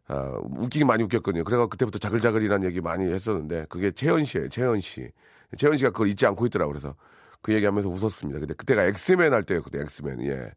아, 0.06 0.38
웃기긴 0.42 0.86
많이 0.86 1.02
웃겼거든요. 1.02 1.44
그래가 1.44 1.66
그때부터 1.66 1.98
자글자글이라는 1.98 2.66
얘기 2.68 2.80
많이 2.80 3.04
했었는데 3.12 3.66
그게 3.68 3.90
채연 3.90 4.24
씨예요. 4.24 4.48
채연 4.48 4.80
씨. 4.80 5.10
채연 5.58 5.76
씨가 5.76 5.90
그걸 5.90 6.08
잊지 6.08 6.26
않고 6.26 6.46
있더라고 6.46 6.72
그래서 6.72 6.94
그 7.42 7.52
얘기하면서 7.52 7.88
웃었습니다. 7.88 8.40
근데 8.40 8.54
그때가 8.54 8.84
엑스맨 8.84 9.32
할 9.34 9.42
때였거든요. 9.42 9.82
엑스맨. 9.82 10.22
예. 10.26 10.52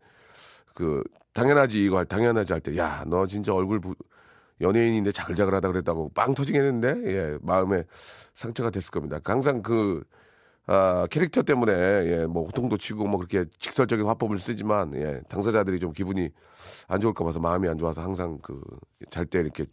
그 0.73 1.03
당연하지 1.33 1.83
이거 1.83 1.97
할 1.97 2.05
당연하지 2.05 2.53
할 2.53 2.61
때 2.61 2.77
야 2.77 3.03
너 3.07 3.25
진짜 3.27 3.53
얼굴 3.53 3.79
부- 3.81 3.95
연예인인데 4.61 5.11
자글자글하다 5.11 5.67
그랬다고 5.67 6.11
빵 6.15 6.33
터지게 6.33 6.57
했는데 6.59 6.95
예 7.05 7.37
마음에 7.41 7.83
상처가 8.35 8.69
됐을 8.69 8.91
겁니다. 8.91 9.19
항상 9.23 9.61
그 9.61 10.03
아, 10.67 11.07
캐릭터 11.09 11.43
때문에 11.43 11.71
예, 11.73 12.25
뭐 12.25 12.45
호통도 12.45 12.77
치고 12.77 13.07
뭐 13.07 13.17
그렇게 13.19 13.45
직설적인 13.59 14.05
화법을 14.05 14.37
쓰지만 14.39 14.93
예, 14.95 15.21
당사자들이 15.29 15.79
좀 15.79 15.93
기분이 15.93 16.29
안 16.87 17.01
좋을까 17.01 17.23
봐서 17.25 17.39
마음이 17.39 17.67
안 17.69 17.77
좋아서 17.77 18.01
항상 18.03 18.39
그 18.39 18.61
잘 19.11 19.25
때 19.27 19.39
이렇게 19.39 19.65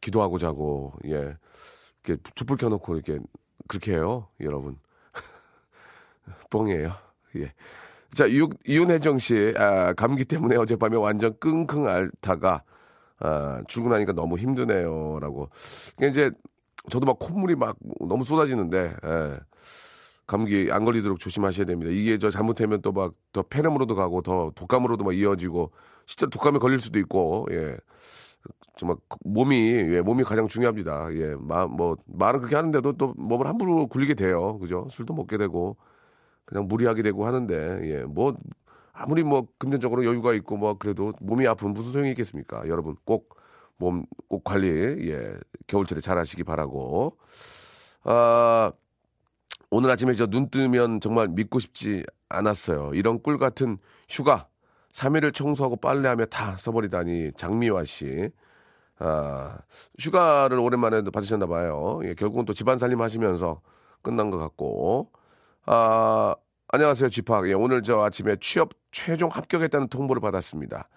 기도하고 0.00 0.38
자고 0.38 0.94
예 1.06 1.36
이렇게 2.04 2.22
촛불 2.34 2.56
켜놓고 2.58 2.94
이렇게 2.96 3.18
그렇게 3.68 3.92
해요 3.94 4.28
여러분 4.40 4.78
뻥이에요 6.50 6.92
예. 7.36 7.52
자, 8.14 8.30
유, 8.30 8.48
이윤혜정 8.66 9.18
씨, 9.18 9.54
아, 9.56 9.92
감기 9.94 10.24
때문에 10.24 10.56
어젯밤에 10.56 10.96
완전 10.96 11.36
끙끙 11.40 11.88
앓다가, 11.88 12.62
아, 13.20 13.62
출근하니까 13.68 14.12
너무 14.14 14.38
힘드네요. 14.38 15.18
라고. 15.20 15.50
이게 15.98 16.08
이제, 16.08 16.30
저도 16.90 17.06
막 17.06 17.18
콧물이 17.18 17.56
막 17.56 17.76
너무 18.00 18.24
쏟아지는데, 18.24 18.96
예. 19.04 19.40
감기 20.28 20.70
안 20.72 20.84
걸리도록 20.86 21.20
조심하셔야 21.20 21.66
됩니다. 21.66 21.92
이게 21.92 22.18
저 22.18 22.30
잘못하면 22.30 22.82
또 22.82 22.92
막 22.92 23.14
더 23.32 23.42
폐렴으로도 23.44 23.96
가고 23.96 24.22
더 24.22 24.52
독감으로도 24.56 25.04
막 25.04 25.14
이어지고, 25.16 25.72
실제로 26.06 26.30
독감에 26.30 26.60
걸릴 26.60 26.80
수도 26.80 27.00
있고, 27.00 27.46
예. 27.52 27.78
정말 28.76 28.96
몸이, 29.24 29.56
예, 29.94 30.00
몸이 30.02 30.24
가장 30.24 30.46
중요합니다. 30.48 31.12
예, 31.14 31.34
마, 31.38 31.66
뭐, 31.66 31.96
말은 32.06 32.40
그렇게 32.40 32.56
하는데도 32.56 32.92
또 32.94 33.14
몸을 33.16 33.46
함부로 33.48 33.86
굴리게 33.88 34.14
돼요. 34.14 34.58
그죠? 34.60 34.86
술도 34.90 35.14
먹게 35.14 35.36
되고, 35.38 35.76
그냥 36.46 36.68
무리하게 36.68 37.02
되고 37.02 37.26
하는데 37.26 37.54
예 37.84 38.04
뭐 38.04 38.34
아무리 38.92 39.22
뭐 39.24 39.46
금전적으로 39.58 40.04
여유가 40.06 40.34
있고 40.34 40.56
뭐 40.58 40.76
그래도 40.78 41.12
몸이 41.20 41.46
아프면 41.46 41.74
무슨 41.74 41.92
소용이 41.92 42.10
있겠습니까 42.12 42.68
여러분 42.68 42.96
꼭 43.06 43.30
몸 43.78 44.04
꼭 44.28 44.44
관리 44.44 44.68
예 45.10 45.34
겨울철에 45.68 46.00
잘 46.02 46.18
하시기 46.18 46.44
바라고 46.44 47.16
아 48.04 48.72
오늘 49.70 49.90
아침에 49.90 50.14
저 50.14 50.26
눈 50.26 50.48
뜨면 50.50 51.00
정말 51.00 51.28
믿고 51.28 51.58
싶지 51.58 52.04
않았어요 52.28 52.92
이런 52.94 53.22
꿀 53.22 53.38
같은 53.38 53.78
휴가 54.08 54.48
3일을 54.92 55.34
청소하고 55.34 55.76
빨래하며 55.76 56.26
다 56.26 56.56
써버리다니 56.58 57.32
장미화 57.36 57.84
씨 57.84 58.30
아, 58.98 59.58
휴가를 59.98 60.58
오랜만에 60.58 61.02
받으셨나 61.02 61.46
봐요. 61.46 62.00
예, 62.04 62.14
결국은 62.14 62.44
또 62.44 62.52
집안 62.52 62.78
살림 62.78 63.00
하시면서 63.00 63.60
끝난 64.02 64.30
것 64.30 64.38
같고. 64.38 65.10
아, 65.66 66.34
안녕하세요, 66.68 67.08
집합. 67.10 67.46
예, 67.48 67.52
오늘 67.52 67.82
저 67.82 68.00
아침에 68.02 68.36
취업 68.40 68.70
최종 68.90 69.30
합격했다는 69.30 69.88
통보를 69.88 70.20
받았습니다. 70.20 70.88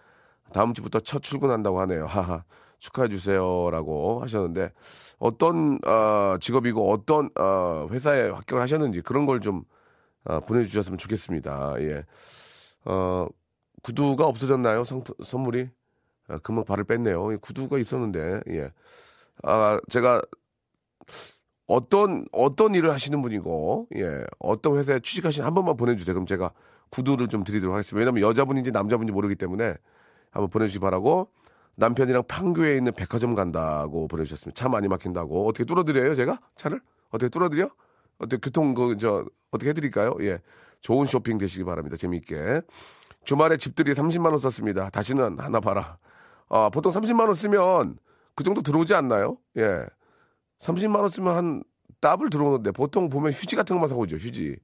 다음 0.53 0.73
주부터 0.73 0.99
첫 1.01 1.21
출근한다고 1.23 1.79
하네요. 1.81 2.05
하하. 2.07 2.43
축하해 2.81 3.09
주세요라고 3.09 4.21
하셨는데 4.23 4.73
어떤 5.19 5.79
어, 5.85 6.37
직업이고 6.41 6.91
어떤 6.91 7.29
어, 7.39 7.87
회사에 7.91 8.29
합격을 8.29 8.61
하셨는지 8.61 9.01
그런 9.01 9.25
걸좀 9.25 9.63
어, 10.25 10.39
보내주셨으면 10.41 10.97
좋겠습니다. 10.97 11.75
예. 11.79 12.05
어, 12.85 13.27
구두가 13.83 14.25
없어졌나요? 14.25 14.83
성, 14.83 15.03
선물이? 15.23 15.69
아, 16.27 16.37
금방 16.39 16.65
발을 16.65 16.83
뺐네요. 16.83 17.31
이 17.33 17.37
구두가 17.37 17.77
있었는데, 17.77 18.41
예. 18.49 18.71
아, 19.43 19.79
제가 19.89 20.21
어떤, 21.67 22.25
어떤 22.31 22.75
일을 22.75 22.91
하시는 22.91 23.19
분이고, 23.21 23.87
예. 23.95 24.23
어떤 24.39 24.77
회사에 24.77 24.99
취직하신 24.99 25.43
한 25.43 25.53
번만 25.53 25.77
보내주세요. 25.77 26.13
그럼 26.13 26.25
제가 26.27 26.51
구두를 26.89 27.27
좀 27.27 27.43
드리도록 27.43 27.73
하겠습니다. 27.73 27.99
왜냐면 27.99 28.21
여자분인지 28.21 28.71
남자분인지 28.71 29.13
모르기 29.13 29.35
때문에 29.35 29.75
한번 30.29 30.49
보내주시기 30.49 30.81
바라고, 30.81 31.29
남편이랑 31.75 32.23
판교에 32.27 32.77
있는 32.77 32.93
백화점 32.93 33.36
간다고 33.36 34.07
보내주셨습니다. 34.07 34.60
차 34.60 34.69
많이 34.69 34.88
막힌다고. 34.88 35.47
어떻게 35.47 35.63
뚫어드려요, 35.65 36.15
제가? 36.15 36.39
차를? 36.55 36.81
어떻게 37.10 37.29
뚫어드려? 37.29 37.69
어떻게 38.19 38.39
교통, 38.39 38.73
그, 38.73 38.97
저, 38.97 39.25
어떻게 39.51 39.69
해드릴까요? 39.69 40.15
예. 40.21 40.39
좋은 40.81 41.05
쇼핑 41.05 41.38
되시기 41.38 41.63
바랍니다. 41.63 41.95
재미있게. 41.95 42.62
주말에 43.23 43.57
집들이 43.57 43.93
30만원 43.93 44.39
썼습니다. 44.39 44.89
다시는 44.89 45.39
하나 45.39 45.60
봐라. 45.60 45.97
아, 46.49 46.69
보통 46.69 46.91
30만원 46.91 47.36
쓰면 47.36 47.97
그 48.36 48.43
정도 48.43 48.62
들어오지 48.62 48.93
않나요? 48.93 49.38
예. 49.57 49.86
30만원 50.60 51.10
쓰면 51.10 51.36
한 51.36 51.63
더블 51.99 52.29
들어오는데 52.29 52.71
보통 52.71 53.10
보면 53.10 53.31
휴지 53.31 53.55
같은 53.55 53.75
것만 53.75 53.89
사오죠. 53.89 54.17
휴지. 54.17 54.57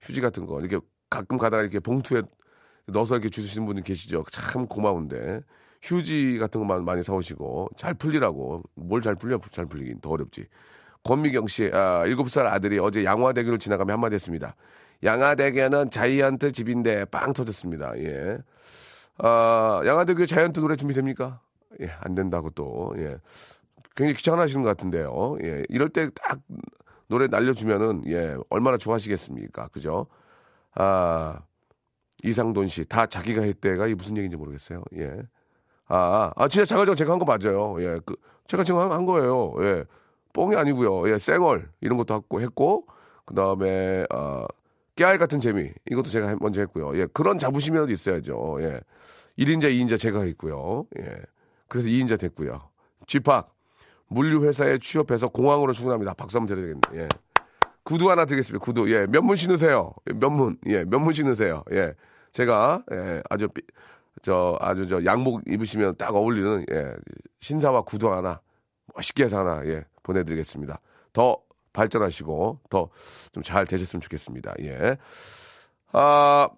휴지 0.00 0.20
같은 0.20 0.46
거. 0.46 0.60
이렇게 0.60 0.84
가끔 1.10 1.38
가다가 1.38 1.62
이렇게 1.62 1.80
봉투에 1.80 2.22
넣어서 2.86 3.16
이렇게 3.16 3.30
주시는 3.30 3.66
분이 3.66 3.82
계시죠. 3.82 4.24
참 4.30 4.66
고마운데. 4.66 5.40
휴지 5.84 6.38
같은 6.38 6.60
것만 6.60 6.84
많이 6.84 7.02
사오시고 7.02 7.68
잘 7.76 7.94
풀리라고. 7.94 8.62
뭘 8.74 9.02
잘 9.02 9.14
풀려? 9.16 9.38
잘 9.52 9.66
풀리긴 9.66 10.00
더 10.00 10.10
어렵지. 10.10 10.46
권미경 11.04 11.46
씨, 11.48 11.70
아, 11.72 12.04
7살 12.06 12.46
아들이 12.46 12.78
어제 12.78 13.04
양화대교를 13.04 13.58
지나가며 13.58 13.92
한마디 13.92 14.14
했습니다. 14.14 14.56
양화대교는 15.02 15.90
자이언트 15.90 16.52
집인데 16.52 17.04
빵 17.06 17.34
터졌습니다. 17.34 17.92
예. 17.98 18.38
아, 19.18 19.82
양아대교 19.84 20.24
자이언트 20.26 20.60
노래 20.60 20.76
준비됩니까? 20.76 21.40
예, 21.82 21.90
안 22.00 22.14
된다고 22.14 22.48
또, 22.50 22.94
예. 22.98 23.18
굉장히 23.96 24.14
귀찮아하시는 24.14 24.62
것 24.62 24.68
같은데요. 24.70 25.36
예, 25.44 25.64
이럴 25.68 25.90
때 25.90 26.08
딱 26.14 26.40
노래 27.08 27.26
날려주면은, 27.26 28.04
예, 28.06 28.36
얼마나 28.48 28.78
좋아하시겠습니까? 28.78 29.68
그죠? 29.68 30.06
아, 30.74 31.40
이상돈 32.22 32.68
씨, 32.68 32.86
다 32.86 33.06
자기가 33.06 33.42
했대가 33.42 33.86
이게 33.86 33.94
무슨 33.94 34.16
얘기인지 34.16 34.36
모르겠어요. 34.38 34.82
예. 34.96 35.22
아, 35.88 36.32
아, 36.36 36.48
진짜 36.48 36.64
자가지고 36.64 36.94
제가 36.94 37.12
한 37.12 37.18
거 37.18 37.24
맞아요. 37.24 37.76
예, 37.82 38.00
그, 38.04 38.16
제가 38.46 38.64
지금 38.64 38.80
한, 38.80 38.92
한 38.92 39.04
거예요. 39.06 39.54
예. 39.60 39.84
뽕이 40.32 40.56
아니고요. 40.56 41.08
예, 41.12 41.18
쌩얼, 41.18 41.68
이런 41.80 41.96
것도 41.98 42.14
했고, 42.14 42.40
했고, 42.40 42.86
그 43.24 43.34
다음에, 43.34 44.04
어, 44.12 44.46
깨알 44.96 45.18
같은 45.18 45.40
재미, 45.40 45.70
이것도 45.90 46.08
제가 46.10 46.36
먼저 46.40 46.60
했고요. 46.60 46.96
예, 46.98 47.06
그런 47.12 47.38
자부심이라도 47.38 47.92
있어야죠. 47.92 48.58
예. 48.60 48.80
1인자, 49.38 49.64
2인자 49.64 49.98
제가 49.98 50.22
했고요. 50.22 50.86
예. 51.00 51.16
그래서 51.68 51.88
2인자 51.88 52.18
됐고요. 52.18 52.60
쥐팍, 53.06 53.52
물류회사에 54.08 54.78
취업해서 54.78 55.28
공항으로 55.28 55.72
출근합니다. 55.72 56.14
박수 56.14 56.38
한번 56.38 56.54
드려야겠네요. 56.56 57.04
예. 57.04 57.08
구두 57.82 58.10
하나 58.10 58.24
드리겠습니다. 58.24 58.64
구두. 58.64 58.90
예, 58.90 59.06
면문 59.06 59.36
신으세요. 59.36 59.92
예, 60.08 60.14
면문. 60.14 60.56
예, 60.66 60.84
면문 60.84 61.12
신으세요. 61.14 61.64
예. 61.72 61.94
제가, 62.32 62.82
예, 62.92 63.22
아주, 63.30 63.48
삐- 63.48 63.62
저, 64.22 64.56
아주 64.60 64.86
저 64.88 65.04
양복 65.04 65.42
입으시면 65.46 65.96
딱 65.96 66.14
어울리는, 66.14 66.64
예, 66.72 66.92
신사와 67.40 67.82
구두 67.82 68.12
하나, 68.12 68.40
멋있게 68.94 69.24
해서 69.24 69.38
하나, 69.38 69.62
예, 69.66 69.84
보내드리겠습니다. 70.02 70.80
더 71.12 71.38
발전하시고, 71.72 72.60
더 72.70 72.88
좀 73.32 73.42
잘 73.42 73.66
되셨으면 73.66 74.00
좋겠습니다. 74.00 74.54
예. 74.60 74.96
아, 75.92 76.48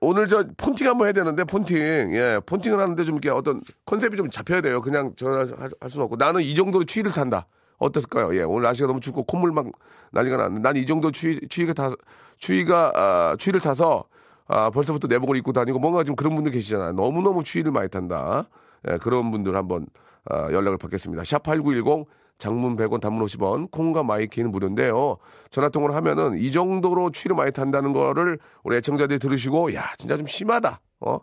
오늘 0.00 0.26
저 0.26 0.44
폰팅 0.56 0.88
한번 0.88 1.06
해야 1.06 1.12
되는데 1.12 1.44
폰팅 1.44 1.76
예 2.16 2.40
폰팅을 2.44 2.78
하는데 2.80 3.04
좀 3.04 3.14
이렇게 3.16 3.30
어떤 3.30 3.62
컨셉이 3.86 4.16
좀 4.16 4.30
잡혀야 4.30 4.60
돼요 4.60 4.82
그냥 4.82 5.14
저할 5.16 5.46
할 5.80 5.90
수는 5.90 6.04
없고 6.04 6.16
나는 6.16 6.42
이 6.42 6.56
정도로 6.56 6.84
추위를 6.84 7.12
탄다 7.12 7.46
어땠을까요 7.78 8.34
예 8.36 8.42
오늘 8.42 8.62
날씨가 8.64 8.88
너무 8.88 8.98
춥고 9.00 9.22
콧물 9.24 9.52
막 9.52 9.66
난리가 10.10 10.36
났는데 10.38 10.60
난 10.60 10.76
이 10.76 10.86
정도 10.86 11.12
추위 11.12 11.38
추위가 11.48 11.72
타 11.72 11.94
추위가 12.36 12.90
아, 12.96 13.36
추위를 13.38 13.60
타서 13.60 14.04
아 14.46 14.70
벌써부터 14.70 15.08
내복을 15.08 15.36
입고 15.36 15.52
다니고 15.52 15.78
뭔가 15.78 16.04
좀 16.04 16.16
그런 16.16 16.34
분들 16.34 16.52
계시잖아요 16.52 16.92
너무 16.92 17.22
너무 17.22 17.44
추위를 17.44 17.70
많이 17.72 17.88
탄다 17.88 18.48
예 18.88 18.98
그런 18.98 19.30
분들 19.30 19.56
한번 19.56 19.86
아, 20.24 20.50
연락을 20.52 20.78
받겠습니다 20.78 21.24
샵 21.24 21.42
#8910 21.42 22.06
장문 22.38 22.74
100원, 22.76 23.00
단문 23.00 23.24
50원, 23.24 23.70
콩과 23.70 24.02
My 24.02 24.16
K는 24.16 24.50
무료인데요. 24.50 25.18
전화통화를 25.50 25.94
하면은 25.94 26.36
이 26.38 26.50
정도로 26.50 27.10
추위를 27.10 27.36
많이 27.36 27.52
탄다는 27.52 27.92
거를 27.92 28.40
우리 28.64 28.76
애청자들이 28.78 29.20
들으시고, 29.20 29.74
야, 29.74 29.92
진짜 29.96 30.16
좀 30.16 30.26
심하다. 30.26 30.80
어? 31.02 31.18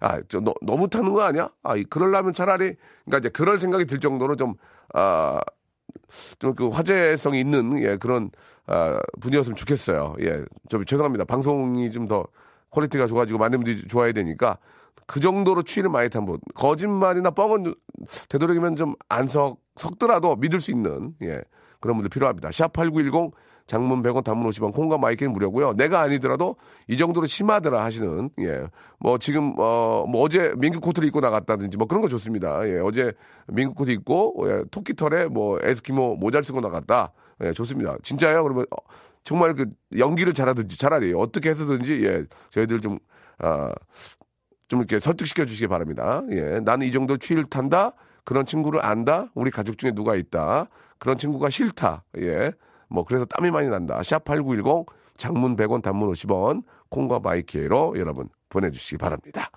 아, 0.00 0.20
저, 0.26 0.40
너, 0.40 0.52
너무 0.62 0.88
타는 0.88 1.12
거 1.12 1.22
아니야? 1.22 1.48
아, 1.62 1.76
이- 1.76 1.84
그러려면 1.84 2.32
차라리, 2.32 2.74
그러니까 3.04 3.18
이제 3.18 3.28
그럴 3.28 3.60
생각이 3.60 3.84
들 3.84 4.00
정도로 4.00 4.34
좀, 4.34 4.54
아, 4.92 5.40
좀그 6.38 6.68
화제성이 6.68 7.40
있는, 7.40 7.78
예, 7.82 7.96
그런, 7.96 8.30
아, 8.66 8.98
분이었으면 9.20 9.56
좋겠어요. 9.56 10.16
예, 10.20 10.42
좀 10.68 10.84
죄송합니다. 10.84 11.24
방송이 11.24 11.90
좀 11.92 12.08
더 12.08 12.24
quality가 12.74 13.06
좋아지고 13.06 13.38
많은 13.38 13.58
분들이 13.58 13.86
좋아해야 13.86 14.12
되니까 14.12 14.58
그 15.06 15.20
정도로 15.20 15.62
추위를 15.62 15.90
많이 15.90 16.08
탄 16.10 16.24
분. 16.24 16.38
거짓말이나 16.54 17.30
뻥은 17.30 17.74
되도록이면 18.28 18.76
좀 18.76 18.94
안 19.08 19.28
석, 19.28 19.58
석더라도 19.76 20.36
믿을 20.36 20.60
수 20.60 20.70
있는, 20.70 21.12
예, 21.22 21.40
그런 21.80 21.96
분들 21.96 22.08
필요합니다. 22.10 22.48
샵8910 22.50 23.32
장문 23.66 24.02
100원 24.02 24.24
단문 24.24 24.48
50원 24.50 24.72
콩과 24.74 24.98
My 24.98 25.08
K는 25.08 25.32
무료고요. 25.32 25.72
내가 25.74 26.00
아니더라도 26.02 26.56
이 26.86 26.96
정도로 26.98 27.26
심하더라 27.26 27.82
하시는 27.84 28.28
예. 28.40 28.66
뭐 28.98 29.16
지금 29.18 29.54
어 29.58 30.04
뭐 30.06 30.22
어제 30.22 30.52
밍크 30.58 30.80
코트를 30.80 31.08
입고 31.08 31.20
나갔다든지 31.20 31.76
뭐 31.78 31.86
그런 31.86 32.02
거 32.02 32.08
좋습니다. 32.08 32.66
예. 32.68 32.78
어제 32.78 33.12
밍크 33.48 33.74
코트 33.74 33.90
입고 33.90 34.44
예. 34.48 34.64
토끼 34.70 34.94
털에 34.94 35.26
뭐 35.28 35.58
에스키모 35.62 36.16
모자를 36.16 36.44
쓰고 36.44 36.60
나갔다. 36.60 37.12
예, 37.42 37.52
좋습니다. 37.52 37.96
진짜요? 38.02 38.42
그러면 38.42 38.66
어, 38.70 38.76
정말 39.24 39.54
그 39.54 39.66
연기를 39.98 40.34
잘하든지 40.34 40.78
차라리 40.78 41.12
어떻게 41.14 41.50
해서든지 41.50 42.04
예. 42.04 42.24
저희들 42.50 42.80
좀 42.80 42.98
아, 43.38 43.72
좀 44.68 44.80
이렇게 44.80 45.00
설득시켜 45.00 45.46
주시기 45.46 45.66
바랍니다. 45.66 46.22
예. 46.30 46.60
나는 46.60 46.86
이 46.86 46.92
정도 46.92 47.16
추위를 47.16 47.44
탄다. 47.44 47.92
그런 48.24 48.46
친구를 48.46 48.84
안다. 48.84 49.30
우리 49.34 49.50
가족 49.50 49.78
중에 49.78 49.92
누가 49.92 50.14
있다. 50.14 50.68
그런 50.98 51.18
친구가 51.18 51.50
싫다. 51.50 52.04
예. 52.18 52.52
뭐 52.88 53.04
그래서 53.04 53.24
땀이 53.24 53.50
많이 53.50 53.68
난다. 53.68 54.02
샵 54.02 54.24
8910 54.24 54.86
장문 55.16 55.56
100원 55.56 55.82
단문 55.82 56.10
50원 56.12 56.62
콩과 56.90 57.20
My 57.20 57.50
K로 57.50 57.94
여러분 57.98 58.28
보내 58.50 58.70
주시기 58.70 58.98
바랍니다. 58.98 59.50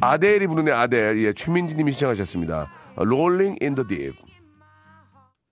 아델이 0.00 0.46
부르는 0.48 0.72
아델. 0.72 1.18
예. 1.18 1.32
최민지 1.32 1.76
님이 1.76 1.92
신청하셨습니다. 1.92 2.68
Rolling 2.96 3.56
in 3.60 3.74
the 3.74 3.84
Deep. 3.86 4.29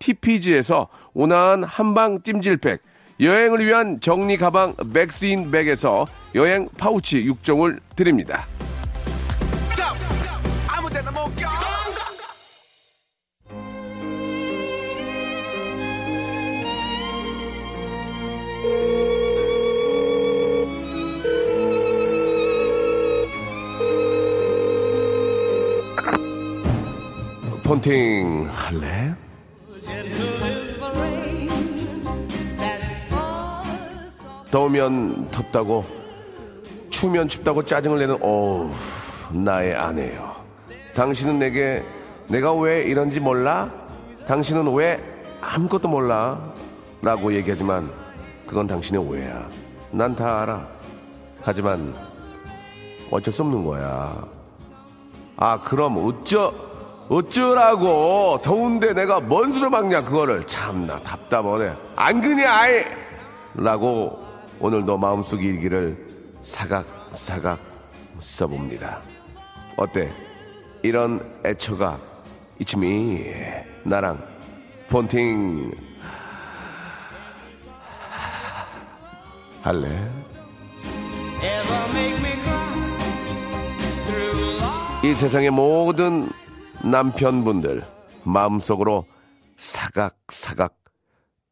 TPG에서 0.00 0.88
온화한 1.14 1.62
한방 1.62 2.22
찜질팩, 2.22 2.82
여행을 3.20 3.64
위한 3.64 4.00
정리 4.00 4.36
가방 4.36 4.74
맥스인 4.92 5.50
백에서 5.50 6.06
여행 6.34 6.68
파우치 6.76 7.24
6종을 7.26 7.78
드립니다. 7.94 8.46
폰팅 27.62 28.48
할래? 28.50 29.14
더우면 34.50 35.30
덥다고 35.30 35.84
추우면 36.90 37.28
춥다고 37.28 37.64
짜증을 37.64 37.98
내는 38.00 38.18
어우 38.20 38.70
나의 39.30 39.74
아내요. 39.76 40.34
당신은 40.94 41.38
내게 41.38 41.84
내가 42.26 42.52
왜 42.52 42.82
이런지 42.82 43.20
몰라? 43.20 43.70
당신은 44.26 44.72
왜 44.74 45.00
아무것도 45.40 45.88
몰라? 45.88 46.52
라고 47.00 47.32
얘기하지만 47.32 47.88
그건 48.46 48.66
당신의 48.66 49.00
오해야. 49.02 49.48
난 49.92 50.14
다 50.16 50.42
알아. 50.42 50.66
하지만 51.42 51.94
어쩔 53.10 53.32
수 53.32 53.42
없는 53.42 53.64
거야. 53.64 54.16
아 55.36 55.60
그럼 55.62 55.96
어쩌 56.04 56.52
어쩌라고. 57.08 58.40
더운데 58.42 58.92
내가 58.92 59.20
뭔 59.20 59.52
수로 59.52 59.70
막냐 59.70 60.02
그거를. 60.04 60.44
참나 60.46 61.00
답답하네. 61.00 61.72
안 61.96 62.20
그냐 62.20 62.52
아이! 62.52 62.84
라고 63.54 64.24
오늘도 64.60 64.98
마음속 64.98 65.42
일기를 65.42 65.96
사각사각 66.42 67.58
써봅니다 68.18 69.00
어때 69.76 70.12
이런 70.82 71.40
애처가 71.44 71.98
이쯤이 72.58 73.24
나랑 73.84 74.22
폰팅 74.88 75.70
할래? 79.62 80.10
이 85.02 85.14
세상의 85.14 85.50
모든 85.50 86.30
남편분들 86.84 87.84
마음속으로 88.24 89.06
사각사각 89.56 90.76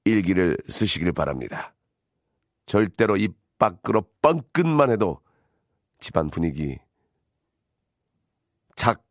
일기를 0.05 0.57
쓰시길 0.69 1.13
바랍니다. 1.13 1.73
절대로 2.69 3.17
입 3.17 3.35
밖으로 3.59 4.05
뻥끗만 4.23 4.91
해도 4.91 5.19
집안 5.99 6.31
분위기 6.31 6.79
착, 8.77 9.03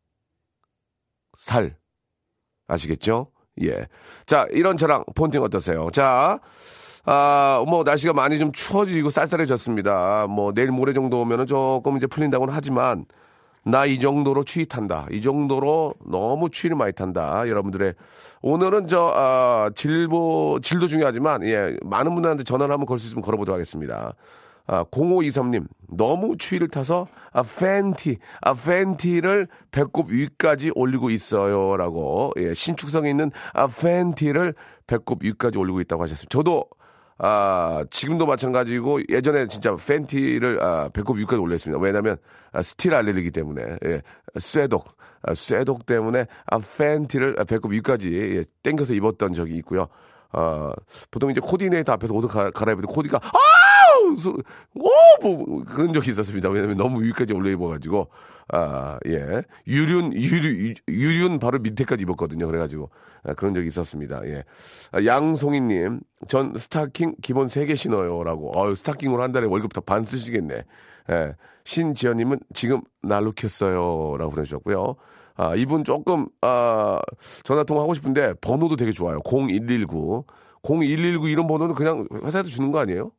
살 1.38 1.76
아시겠죠? 2.68 3.32
예. 3.64 3.88
자, 4.26 4.48
이런 4.52 4.78
저랑 4.78 5.04
폰팅 5.16 5.42
어떠세요? 5.42 5.90
자, 5.92 6.40
아, 7.04 7.64
뭐, 7.68 7.84
날씨가 7.84 8.14
많이 8.14 8.40
좀 8.40 8.52
추워지고 8.52 9.10
쌀쌀해졌습니다. 9.10 10.28
뭐, 10.28 10.54
내일 10.54 10.72
모레 10.72 10.94
정도 10.94 11.20
오면은 11.22 11.46
조금 11.46 11.98
이제 11.98 12.08
풀린다고는 12.08 12.54
하지만, 12.54 13.06
나 13.64 13.86
이 13.86 14.00
정도로 14.00 14.44
추위 14.44 14.66
탄다. 14.66 15.08
이 15.12 15.22
정도로 15.22 15.94
너무 16.06 16.50
추위를 16.50 16.78
많이 16.78 16.94
탄다. 16.94 17.48
여러분들의, 17.48 17.96
오늘은 18.42 18.88
저, 18.88 19.12
아, 19.14 19.70
질보, 19.76 20.60
질도 20.64 20.88
중요하지만, 20.88 21.44
예, 21.44 21.76
많은 21.84 22.14
분들한테 22.14 22.44
전화를 22.44 22.72
한번 22.72 22.86
걸 22.86 22.98
수 22.98 23.08
있으면 23.08 23.22
걸어보도록 23.24 23.56
하겠습니다. 23.56 24.14
아, 24.68 24.84
0523님, 24.86 25.66
너무 25.90 26.38
추위를 26.38 26.68
타서, 26.70 27.08
아, 27.34 27.44
팬티, 27.44 28.18
아, 28.42 28.54
팬티를 28.54 29.48
배꼽 29.72 30.10
위까지 30.10 30.72
올리고 30.76 31.10
있어요. 31.10 31.76
라고, 31.78 32.32
예, 32.38 32.54
신축성에 32.54 33.10
있는, 33.10 33.32
아, 33.54 33.68
팬티를 33.68 34.54
배꼽 34.86 35.24
위까지 35.24 35.58
올리고 35.58 35.82
있다고 35.82 36.04
하셨습니다. 36.04 36.30
저도, 36.30 36.66
아, 37.20 37.84
지금도 37.90 38.26
마찬가지고, 38.26 39.02
예전에 39.10 39.48
진짜 39.48 39.76
팬티를, 39.76 40.62
아, 40.62 40.90
배꼽 40.90 41.18
위까지 41.18 41.40
올렸습니다. 41.42 41.82
왜냐면, 41.82 42.18
아, 42.52 42.62
스틸 42.62 42.94
알레르기 42.94 43.32
때문에, 43.32 43.78
예, 43.86 44.02
쇠독, 44.40 44.96
아, 45.24 45.34
쇠독 45.34 45.86
때문에, 45.86 46.26
아, 46.46 46.60
팬티를 46.78 47.36
아, 47.40 47.44
배꼽 47.44 47.72
위까지, 47.72 48.14
예, 48.14 48.46
땡겨서 48.62 48.94
입었던 48.94 49.34
적이 49.34 49.56
있고요. 49.58 49.88
아, 50.32 50.72
보통 51.12 51.32
이제 51.32 51.40
코디네이터 51.42 51.92
앞에서 51.94 52.14
옷을 52.14 52.30
가, 52.30 52.52
갈아입을 52.52 52.84
때 52.84 52.88
코디가, 52.92 53.20
아우! 53.24 54.16
소- 54.18 54.38
오! 54.76 54.90
뭐, 55.22 55.64
그런 55.66 55.94
적이 55.94 56.12
있었습니다. 56.12 56.50
왜냐면 56.50 56.78
너무 56.78 57.02
위까지 57.04 57.34
올려 57.34 57.50
입어가지고, 57.52 58.08
아, 58.50 58.98
예. 59.08 59.44
유륜, 59.68 60.14
유륜, 60.14 60.74
유륜 60.88 61.40
바로 61.40 61.60
밑에까지 61.60 62.04
입었거든요. 62.04 62.48
그래가지고, 62.48 62.90
아, 63.24 63.34
그런 63.34 63.54
적이 63.54 63.68
있었습니다. 63.68 64.22
예. 64.26 64.44
아, 64.92 65.04
양송이님, 65.04 66.00
전 66.28 66.54
스타킹 66.58 67.16
기본 67.22 67.48
3개 67.48 67.76
신어요. 67.76 68.24
라고. 68.24 68.52
어유 68.58 68.76
스타킹으로 68.76 69.22
한 69.22 69.32
달에 69.32 69.46
월급 69.48 69.74
더 69.74 69.82
반 69.82 70.06
쓰시겠네. 70.06 70.64
예. 71.12 71.36
신지연님은 71.66 72.40
지금 72.54 72.82
날로 73.02 73.32
켰어요. 73.34 74.16
라고 74.18 74.32
보내주셨고요. 74.32 74.96
아, 75.38 75.56
이분 75.56 75.84
조금, 75.84 76.28
아, 76.42 77.00
전화통화 77.44 77.84
하고 77.84 77.94
싶은데 77.94 78.34
번호도 78.42 78.76
되게 78.76 78.92
좋아요. 78.92 79.20
0119. 79.24 80.26
0119 80.64 81.30
이런 81.30 81.48
번호는 81.48 81.76
그냥 81.76 82.08
회사에서 82.24 82.50
주는 82.50 82.72
거 82.72 82.80
아니에요? 82.80 83.12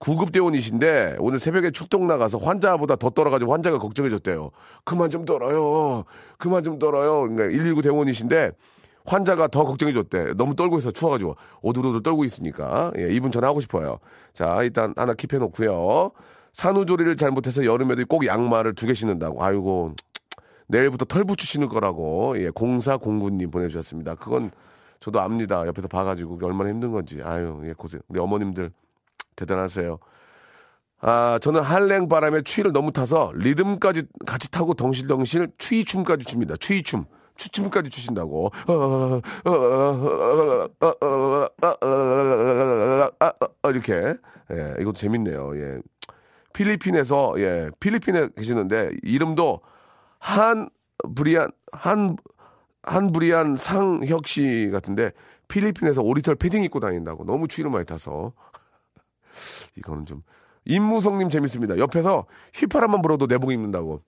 구급대원이신데 0.00 1.16
오늘 1.20 1.38
새벽에 1.38 1.70
출동 1.70 2.06
나가서 2.06 2.38
환자보다 2.38 2.96
더 2.96 3.10
떨어가지고 3.10 3.52
환자가 3.52 3.78
걱정해줬대요. 3.78 4.50
그만 4.84 5.10
좀 5.10 5.24
떨어요. 5.24 6.04
그만 6.38 6.62
좀 6.62 6.78
떨어요. 6.78 7.20
그러니까 7.22 7.48
119 7.48 7.82
대원이신데 7.82 8.50
환자가 9.06 9.48
더 9.48 9.64
걱정해줬대. 9.64 10.34
너무 10.34 10.54
떨고 10.56 10.78
있어 10.78 10.90
추워가지고 10.90 11.36
오들오들 11.62 12.02
떨고 12.02 12.24
있으니까 12.24 12.92
예, 12.98 13.08
이분 13.12 13.30
전화하고 13.30 13.60
싶어요. 13.60 13.98
자 14.34 14.62
일단 14.62 14.92
하나 14.96 15.14
킵해놓고요. 15.14 16.12
산후조리를 16.52 17.16
잘못해서 17.16 17.64
여름에도 17.64 18.04
꼭 18.06 18.26
양말을 18.26 18.74
두 18.74 18.86
개 18.86 18.94
신는다고. 18.94 19.42
아이고 19.42 19.94
내일부터 20.70 21.04
털부츠 21.04 21.46
신을 21.46 21.68
거라고 21.68 22.38
예, 22.38 22.50
0409님 22.50 23.50
보내주셨습니다. 23.52 24.14
그건 24.14 24.50
저도 25.00 25.20
압니다. 25.20 25.66
옆에서 25.66 25.88
봐가지고 25.88 26.38
얼마나 26.42 26.70
힘든 26.70 26.92
건지. 26.92 27.20
아유 27.24 27.60
예, 27.64 27.72
고생. 27.72 28.00
우리 28.08 28.20
어머님들 28.20 28.70
대단하세요. 29.36 29.98
아, 31.02 31.38
저는 31.40 31.62
한랭 31.62 32.08
바람에 32.08 32.42
추위를 32.42 32.72
너무 32.72 32.92
타서 32.92 33.32
리듬까지 33.34 34.02
같이 34.26 34.50
타고 34.50 34.74
덩실덩실 34.74 35.48
추위춤까지 35.58 36.24
춥니다. 36.26 36.56
추위춤. 36.56 37.06
추춤까지 37.36 37.88
추신다고. 37.88 38.50
이렇게. 43.64 44.14
예, 44.52 44.74
이것도 44.78 44.92
재밌네요. 44.92 45.56
예. 45.56 45.78
필리핀에서, 46.52 47.34
예, 47.38 47.70
필리핀에 47.80 48.28
계시는데, 48.36 48.90
이름도 49.02 49.60
한, 50.20 50.70
브리안, 51.16 51.50
한, 51.72 52.16
한 52.82 53.10
브리안 53.10 53.56
상혁 53.56 54.28
씨 54.28 54.68
같은데, 54.70 55.10
필리핀에서 55.48 56.02
오리털 56.02 56.36
패딩 56.36 56.62
입고 56.62 56.78
다닌다고. 56.78 57.24
너무 57.24 57.48
추위를 57.48 57.70
많이 57.70 57.84
타서. 57.84 58.32
이거는 59.76 60.06
좀 60.06 60.22
임무성님 60.64 61.30
재밌습니다. 61.30 61.78
옆에서 61.78 62.26
휘파람만 62.54 63.02
불어도 63.02 63.26
내복 63.26 63.52
입는다고. 63.52 64.02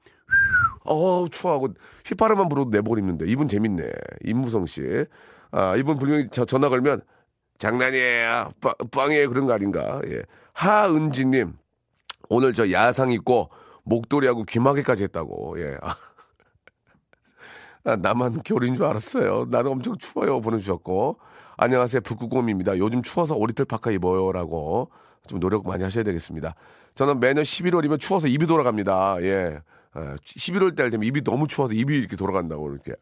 어우 0.85 1.29
추워하고 1.31 1.69
휘파람만 2.07 2.49
불어도 2.49 2.71
내복 2.71 2.99
입는데 2.99 3.27
이분 3.27 3.49
재밌네. 3.49 3.91
임무성 4.25 4.67
씨. 4.67 5.05
아 5.51 5.77
이분 5.77 5.99
분명히 5.99 6.29
저 6.31 6.45
전화 6.45 6.69
걸면 6.69 7.03
장난이에요. 7.59 8.53
빵, 8.61 8.73
빵이에요 8.91 9.29
그런 9.29 9.47
거 9.47 9.53
아닌가. 9.53 10.01
예. 10.07 10.23
하은지님 10.53 11.55
오늘 12.29 12.55
저 12.55 12.71
야상 12.71 13.11
입고 13.11 13.51
목도리하고 13.85 14.45
귀마개까지 14.45 15.05
했다고. 15.05 15.61
예. 15.61 15.77
아, 17.85 17.97
나만 17.97 18.43
겨울인 18.45 18.77
줄 18.77 18.87
알았어요. 18.87 19.47
나는 19.51 19.73
엄청 19.73 19.97
추워요. 19.99 20.41
보내주셨고. 20.41 21.19
안녕하세요. 21.57 22.01
북구곰입니다. 22.03 22.79
요즘 22.79 23.03
추워서 23.03 23.35
오리털 23.35 23.67
파카 23.67 23.91
입어요라고 23.91 24.91
좀 25.27 25.41
노력 25.41 25.67
많이 25.67 25.83
하셔야 25.83 26.05
되겠습니다. 26.05 26.55
저는 26.95 27.21
매년 27.21 27.43
11월이면 27.45 28.01
추워서 28.01 28.29
입이 28.29 28.47
돌아갑니다. 28.47 29.17
예. 29.23 29.61
11월 29.95 30.75
달 30.77 30.91
되면 30.91 31.07
입이 31.07 31.23
너무 31.23 31.47
추워서 31.47 31.75
입이 31.75 31.95
이렇게 31.99 32.17
돌아간다고 32.17 32.71
이렇게 32.73 32.95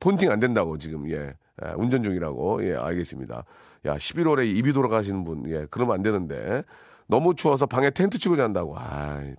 폰팅 0.00 0.30
안 0.32 0.40
된다고 0.40 0.76
지금 0.78 1.08
예. 1.10 1.34
예, 1.64 1.72
운전 1.76 2.02
중이라고 2.02 2.64
예 2.68 2.74
알겠습니다. 2.74 3.44
야 3.84 3.96
11월에 3.96 4.46
입이 4.56 4.72
돌아가시는 4.72 5.24
분 5.24 5.44
예 5.48 5.66
그러면 5.70 5.94
안 5.96 6.02
되는데 6.02 6.64
너무 7.06 7.34
추워서 7.34 7.66
방에 7.66 7.90
텐트 7.90 8.18
치고 8.18 8.36
잔다고 8.36 8.76
아참 8.76 9.36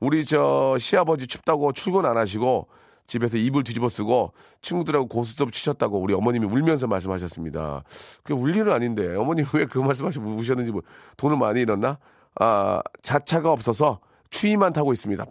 우리 0.00 0.24
저 0.24 0.76
시아버지 0.78 1.26
춥다고 1.26 1.72
출근 1.72 2.06
안 2.06 2.16
하시고 2.16 2.68
집에서 3.06 3.36
이불 3.36 3.64
뒤집어 3.64 3.88
쓰고 3.88 4.32
친구들하고 4.60 5.06
고스톱 5.08 5.52
치셨다고 5.52 5.98
우리 6.00 6.12
어머님이 6.14 6.46
울면서 6.46 6.86
말씀하셨습니다. 6.86 7.82
그게 8.22 8.34
울 8.34 8.54
일은 8.54 8.72
아닌데 8.72 9.14
어머님 9.16 9.46
왜 9.54 9.64
그 9.66 9.78
말씀하시고 9.78 10.24
우셨는지 10.36 10.72
뭐 10.72 10.82
돈을 11.16 11.36
많이 11.36 11.62
잃었나? 11.62 11.98
아 12.38 12.80
자차가 13.02 13.50
없어서 13.50 14.00
추위만 14.30 14.72
타고 14.74 14.92
있습니다. 14.92 15.24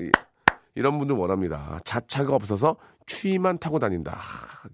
이- 0.00 0.10
이런 0.74 0.98
분들 0.98 1.14
원합니다. 1.14 1.78
자차가 1.84 2.34
없어서 2.34 2.76
추위만 3.06 3.58
타고 3.58 3.78
다닌다. 3.78 4.12
하, 4.16 4.68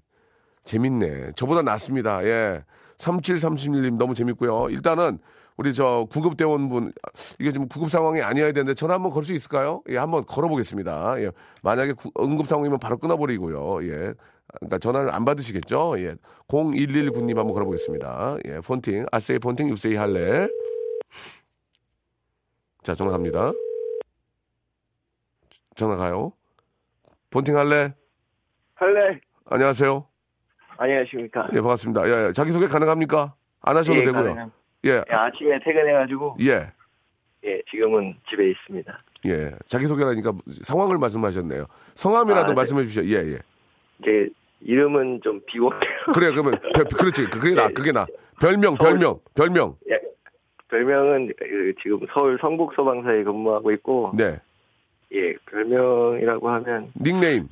재밌네. 0.64 1.32
저보다 1.34 1.62
낫습니다. 1.62 2.24
예. 2.24 2.64
3731님 2.96 3.96
너무 3.98 4.14
재밌고요. 4.14 4.68
일단은 4.70 5.18
우리 5.60 5.74
저 5.74 6.06
구급대원분 6.10 6.90
이게 7.38 7.52
좀 7.52 7.68
구급 7.68 7.90
상황이 7.90 8.22
아니어야 8.22 8.50
되는데 8.52 8.72
전화 8.72 8.94
한번 8.94 9.12
걸 9.12 9.22
수 9.24 9.34
있을까요? 9.34 9.82
예, 9.90 9.98
한번 9.98 10.24
걸어보겠습니다. 10.24 11.20
예. 11.20 11.30
만약에 11.62 11.92
구- 11.92 12.10
응급 12.18 12.48
상황이면 12.48 12.78
바로 12.78 12.96
끊어버리고요. 12.96 13.84
예. 13.86 14.14
그러니까 14.54 14.78
전화를 14.78 15.12
안 15.12 15.26
받으시겠죠? 15.26 15.96
예. 15.98 16.14
0119님 16.48 17.36
한번 17.36 17.52
걸어보겠습니다. 17.52 18.38
예. 18.46 18.60
폰팅, 18.60 19.04
아세이 19.12 19.38
폰팅, 19.38 19.68
육세이 19.68 19.96
할래. 19.96 20.48
자, 22.82 22.94
전화 22.94 23.12
갑니다. 23.12 23.52
전화 25.76 25.96
가요. 25.96 26.32
폰팅 27.28 27.58
할래? 27.58 27.92
할래? 28.76 29.20
안녕하세요. 29.44 30.06
안녕하십니까? 30.78 31.48
예, 31.52 31.60
반갑습니다. 31.60 32.08
예, 32.08 32.28
예. 32.28 32.32
자기소개 32.32 32.66
가능합니까? 32.66 33.34
안 33.60 33.76
하셔도 33.76 33.98
예, 33.98 34.04
되고요. 34.04 34.22
가능합- 34.34 34.59
예, 34.84 34.90
예, 34.92 35.04
아침에 35.08 35.58
퇴근해가지고 35.64 36.36
예, 36.40 36.70
예, 37.44 37.62
지금은 37.70 38.14
집에 38.28 38.50
있습니다. 38.50 39.02
예. 39.26 39.50
자기소개라니까 39.68 40.32
상황을 40.62 40.96
말씀하셨네요. 40.98 41.66
성함이라도 41.94 42.44
아, 42.44 42.48
네. 42.48 42.54
말씀해 42.54 42.84
주셔. 42.84 43.04
예, 43.04 43.32
예. 43.34 43.38
제 44.04 44.28
이름은 44.62 45.20
좀 45.22 45.40
비공개로 45.46 45.80
그래, 46.14 46.30
그러면, 46.30 46.58
별- 46.74 46.84
그렇지. 46.86 47.26
그게 47.26 47.54
나, 47.54 47.64
예. 47.68 47.72
그게 47.72 47.92
나. 47.92 48.06
별명, 48.40 48.76
별명, 48.76 49.20
별명. 49.34 49.76
예, 49.90 49.98
별명은 50.68 51.32
그 51.38 51.74
지금 51.82 52.00
서울 52.14 52.38
성북소방서에 52.40 53.24
근무하고 53.24 53.70
있고 53.72 54.12
네. 54.16 54.38
예, 55.12 55.34
별명이라고 55.50 56.48
하면 56.48 56.92
닉네임. 56.98 57.48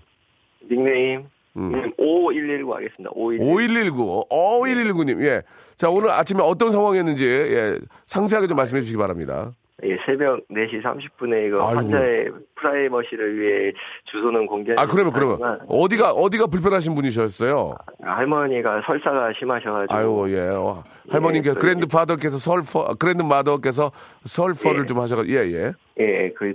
닉네임 0.70 1.26
음. 1.58 1.92
5119 1.98 2.72
하겠습니다. 2.74 3.10
5119. 3.14 3.52
5119. 3.52 4.24
어, 4.30 4.60
5119님. 4.60 5.22
예. 5.24 5.42
자, 5.76 5.90
오늘 5.90 6.10
아침에 6.10 6.40
어떤 6.42 6.72
상황이었는지, 6.72 7.26
예, 7.26 7.78
상세하게 8.06 8.46
좀 8.48 8.56
말씀해 8.56 8.80
주시기 8.80 8.98
바랍니다. 8.98 9.52
예, 9.84 9.96
새벽 10.06 10.40
4시 10.48 10.82
30분에 10.82 11.46
이거 11.46 11.64
아이고. 11.64 11.78
환자의 11.78 12.30
프라이버시를 12.56 13.38
위해 13.38 13.72
주소는 14.10 14.46
공개 14.46 14.72
아, 14.76 14.86
그러면, 14.86 15.12
그러면. 15.12 15.60
어디가, 15.68 16.12
어디가 16.14 16.48
불편하신 16.48 16.96
분이셨어요? 16.96 17.76
할머니가 18.02 18.82
설사가 18.86 19.32
심하셔가지고 19.38 19.94
아유, 19.94 20.34
예. 20.34 20.48
어, 20.48 20.82
할머님께, 21.10 21.50
예, 21.50 21.54
grandfather께서 21.54 22.38
설퍼, 22.38 22.94
grandmother께서 22.98 23.92
설퍼를 24.24 24.82
예. 24.82 24.86
좀 24.86 24.98
하셔가지고, 24.98 25.32
예, 25.32 25.46
예. 25.52 25.72
예, 26.00 26.30
그 26.36 26.54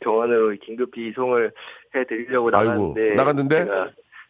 병원으로 0.00 0.56
긴급히 0.60 1.10
이송을 1.10 1.52
해드리려고 1.94 2.50
아이고, 2.52 2.94
나갔는데 2.94 3.14
나갔는데? 3.14 3.66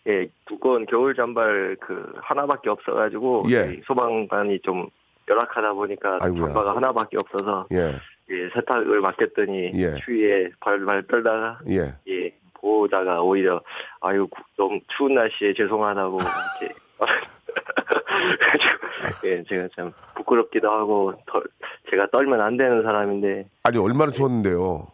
예, 0.08 0.28
두꺼운 0.46 0.86
겨울 0.86 1.14
잠발 1.14 1.76
그 1.80 2.12
하나밖에 2.16 2.70
없어가지고 2.70 3.46
예. 3.50 3.74
이 3.74 3.80
소방관이 3.86 4.60
좀 4.60 4.88
열악하다 5.28 5.72
보니까 5.72 6.18
아이고야. 6.20 6.46
잠바가 6.46 6.76
하나밖에 6.76 7.16
없어서 7.20 7.66
예, 7.72 7.94
예, 8.30 8.48
세탁을 8.54 9.00
맡겼더니 9.00 9.72
예. 9.74 9.94
추위에 10.04 10.48
발발 10.60 11.02
떨다가 11.08 11.58
예. 11.68 11.92
예 12.08 12.30
보호자가 12.54 13.20
오히려 13.22 13.60
아유 14.00 14.26
구- 14.28 14.42
너무 14.56 14.78
추운 14.96 15.14
날씨에 15.14 15.52
죄송하다고 15.54 16.18
이렇게 16.60 16.74
그래가지고 16.98 18.86
예 19.26 19.42
제가 19.44 19.68
참 19.74 19.92
부끄럽기도 20.14 20.70
하고 20.70 21.12
덜, 21.26 21.42
제가 21.90 22.06
떨면 22.12 22.40
안 22.40 22.56
되는 22.56 22.82
사람인데 22.82 23.46
아니 23.64 23.78
얼마나 23.78 24.10
추웠는데요. 24.12 24.86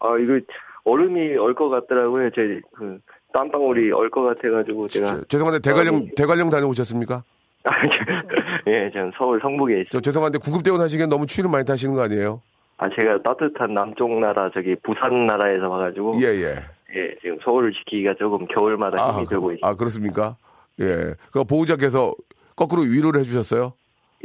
아 0.00 0.16
이거 0.18 0.38
얼음이 0.84 1.36
얼 1.38 1.54
것 1.54 1.68
같더라고요 1.70 2.28
제그 2.30 2.98
땀방울이 3.34 3.90
얼 3.92 4.08
것 4.10 4.22
같아가지고 4.22 4.88
제가 4.88 5.06
저- 5.08 5.24
죄송한데 5.24 5.58
대관령 5.60 5.96
어, 5.96 6.06
대관령 6.16 6.50
다녀오셨습니까? 6.50 7.24
예 8.68 8.90
저는 8.92 9.12
서울 9.18 9.40
성북에 9.40 9.84
저 9.90 10.00
죄송한데 10.00 10.38
구급대원 10.38 10.80
하시기엔 10.80 11.08
너무 11.08 11.26
추위를 11.26 11.50
많이 11.50 11.64
타시는 11.64 11.94
거 11.94 12.02
아니에요? 12.02 12.40
아 12.76 12.88
제가 12.94 13.22
따뜻한 13.22 13.74
남쪽 13.74 14.10
나라 14.20 14.50
저기 14.54 14.76
부산 14.82 15.26
나라에서 15.26 15.68
와가지고 15.68 16.20
예, 16.22 16.26
예. 16.26 16.64
예, 16.96 17.14
지금 17.20 17.38
서울을 17.42 17.72
지키기가 17.72 18.14
조금 18.18 18.46
겨울마다 18.46 19.14
힘이 19.14 19.26
들고 19.26 19.50
있어요. 19.52 19.60
아, 19.68 19.74
그렇습니까? 19.74 20.36
예. 20.80 21.14
그 21.32 21.42
보호자께서 21.42 22.14
거꾸로 22.54 22.82
위로를 22.82 23.18
해주셨어요? 23.20 23.72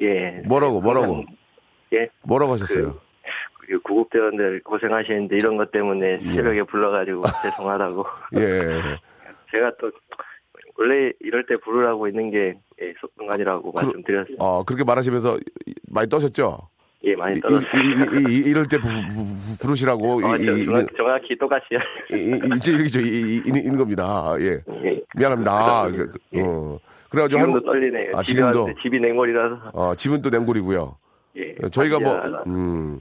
예. 0.01 0.43
뭐라고, 0.45 0.79
뭐라고? 0.79 1.23
예. 1.93 2.09
뭐라고 2.21 2.53
하셨어요? 2.53 2.93
그 2.93 2.99
구급대원들 3.83 4.61
고생하시는데 4.63 5.35
이런 5.35 5.57
것 5.57 5.71
때문에 5.71 6.19
예. 6.21 6.31
새벽에 6.33 6.63
불러가지고 6.63 7.23
죄송하다고. 7.43 8.05
예. 8.37 8.81
제가 9.51 9.71
또 9.79 9.91
원래 10.77 11.11
이럴 11.19 11.45
때 11.45 11.55
부르라고 11.57 12.07
있는 12.07 12.31
게 12.31 12.57
예, 12.81 12.93
속동관이라고 13.01 13.71
말씀드렸어요. 13.73 14.35
어, 14.39 14.63
그렇게 14.63 14.83
말하시면서 14.83 15.37
많이 15.91 16.07
떠셨죠? 16.07 16.57
예, 17.03 17.15
많이 17.15 17.37
이, 17.37 17.41
떨었어요. 17.41 17.69
이, 17.73 18.31
이, 18.31 18.33
이, 18.47 18.49
이 18.49 18.53
럴 18.53 18.65
때 18.67 18.77
부, 18.77 18.87
부, 18.87 19.23
부, 19.25 19.57
부르시라고. 19.61 20.25
어, 20.25 20.35
이, 20.35 20.45
저 20.45 20.51
이, 20.53 20.65
정확, 20.65 20.87
정확히 20.97 21.37
똑같이요. 21.37 21.79
이, 22.11 22.15
이, 22.15 22.55
이제 22.57 22.71
이렇게 22.73 22.99
이, 23.01 23.37
이, 23.37 23.41
있는 23.45 23.77
겁니다. 23.77 24.35
예. 24.39 24.61
예. 24.85 25.01
미안합니다. 25.17 25.87
그, 25.91 26.11
예. 26.33 26.41
어. 26.41 26.77
그래가지고 27.09 27.39
지금도 27.39 27.57
한, 27.57 27.63
떨리네요. 27.65 28.11
아, 28.15 28.23
지금도? 28.23 28.67
집이 28.83 28.99
냉골이라서. 28.99 29.71
어, 29.73 29.95
집은 29.95 30.21
또 30.21 30.29
냉골이고요. 30.29 30.95
예. 31.37 31.55
저희가 31.71 31.99
뭐. 31.99 32.15
음, 32.47 32.99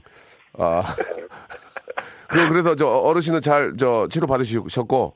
아. 0.59 0.83
그, 2.27 2.47
그래서 2.49 2.75
저 2.75 2.85
어르신은 2.87 3.41
잘, 3.41 3.73
저, 3.77 4.07
치료 4.09 4.27
받으셨고, 4.27 5.13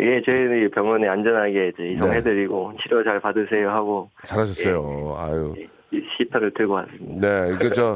예, 0.00 0.22
저희는 0.24 0.70
병원에 0.70 1.08
안전하게 1.08 1.68
이제 1.74 1.82
네. 1.82 1.92
이송해드리고 1.94 2.72
치료 2.82 3.02
잘 3.04 3.20
받으세요 3.20 3.70
하고 3.70 4.10
잘하셨어요. 4.24 5.16
아유. 5.18 5.54
이- 5.58 5.68
이 5.94 6.00
시터를 6.16 6.52
들고 6.54 6.72
왔습니다. 6.74 7.26
네, 7.46 7.54
이게 7.54 7.70
저, 7.70 7.94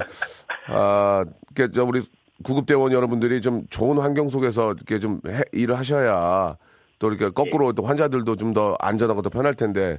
아, 0.68 1.24
이게 1.52 1.68
저 1.72 1.85
우리 1.85 2.02
구급대원 2.44 2.92
여러분들이 2.92 3.40
좀 3.40 3.62
좋은 3.70 3.98
환경 3.98 4.28
속에서 4.28 4.72
이렇게 4.74 4.98
좀 4.98 5.20
해- 5.26 5.42
일을 5.52 5.78
하셔야 5.78 6.56
또 6.98 7.09
이렇게 7.09 7.30
거꾸로 7.30 7.72
또 7.72 7.82
환자들도 7.85 8.37
좀 8.37 8.52
더 8.52 8.76
안전하고 8.80 9.22
더 9.22 9.30
편할 9.30 9.54
텐데, 9.54 9.98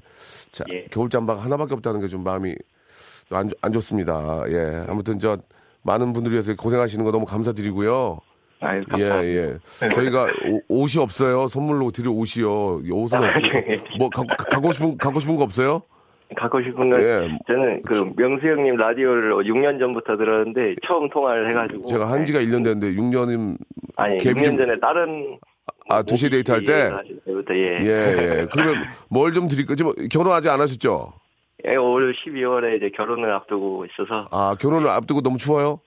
자, 0.51 0.63
예. 0.71 0.85
겨울 0.91 1.09
잠바가 1.09 1.41
하나밖에 1.43 1.73
없다는 1.73 1.99
게 2.01 2.07
좀 2.07 2.23
마음이 2.23 2.55
좀 3.27 3.37
안, 3.37 3.49
좋- 3.49 3.57
안 3.61 3.71
좋습니다. 3.73 4.43
예. 4.49 4.83
아무튼 4.87 5.17
저 5.19 5.37
많은 5.87 6.11
분들을 6.13 6.33
위해서 6.35 6.53
고생하시는 6.55 7.03
거 7.05 7.11
너무 7.11 7.25
감사드리고요. 7.25 8.19
아유, 8.59 8.79
예, 8.79 8.83
감사합니다. 8.89 9.25
예. 9.25 9.57
저희가 9.93 10.23
옷- 10.23 10.63
옷이 10.67 11.01
없어요. 11.01 11.47
선물로 11.47 11.91
드릴 11.91 12.09
옷이요. 12.09 12.81
이 12.83 12.91
옷은 12.91 13.23
아, 13.23 13.27
없고. 13.29 13.39
네. 13.41 13.83
뭐, 13.97 14.09
갖고, 14.09 14.35
갖고 14.35 14.71
싶은, 14.73 14.97
갖고 14.97 15.19
싶은 15.19 15.35
거 15.37 15.43
없어요? 15.43 15.81
갖고 16.35 16.61
싶은 16.61 16.89
건 16.89 17.01
예. 17.01 17.37
저는 17.47 17.81
그 17.83 18.11
명수 18.17 18.45
형님 18.47 18.75
라디오를 18.75 19.33
6년 19.45 19.79
전부터 19.79 20.17
들었는데 20.17 20.75
처음 20.85 21.09
통화를 21.09 21.49
해가지고 21.51 21.85
제가 21.85 22.11
한 22.11 22.25
지가 22.25 22.39
1년 22.39 22.65
됐는데 22.65 22.93
6년은 23.01 23.57
아니 23.95 24.17
갭이 24.17 24.35
6년 24.35 24.43
좀- 24.43 24.57
전에 24.57 24.79
다른 24.81 25.37
아, 25.89 26.03
두시 26.03 26.29
데이트 26.29 26.51
할 26.51 26.65
때? 26.65 26.91
예. 27.29 27.77
예, 27.79 27.87
예. 28.41 28.47
그러면 28.51 28.75
뭘 29.09 29.31
좀 29.31 29.47
드릴까? 29.47 29.75
지금 29.75 29.93
결혼 30.11 30.33
아직 30.33 30.49
안 30.49 30.59
하셨죠? 30.59 31.13
예, 31.65 31.75
올 31.75 32.13
12월에 32.13 32.77
이제 32.77 32.89
결혼을 32.95 33.31
앞두고 33.33 33.85
있어서 33.85 34.27
아, 34.31 34.55
결혼을 34.59 34.89
앞두고 34.89 35.21
너무 35.21 35.37
추워요? 35.37 35.79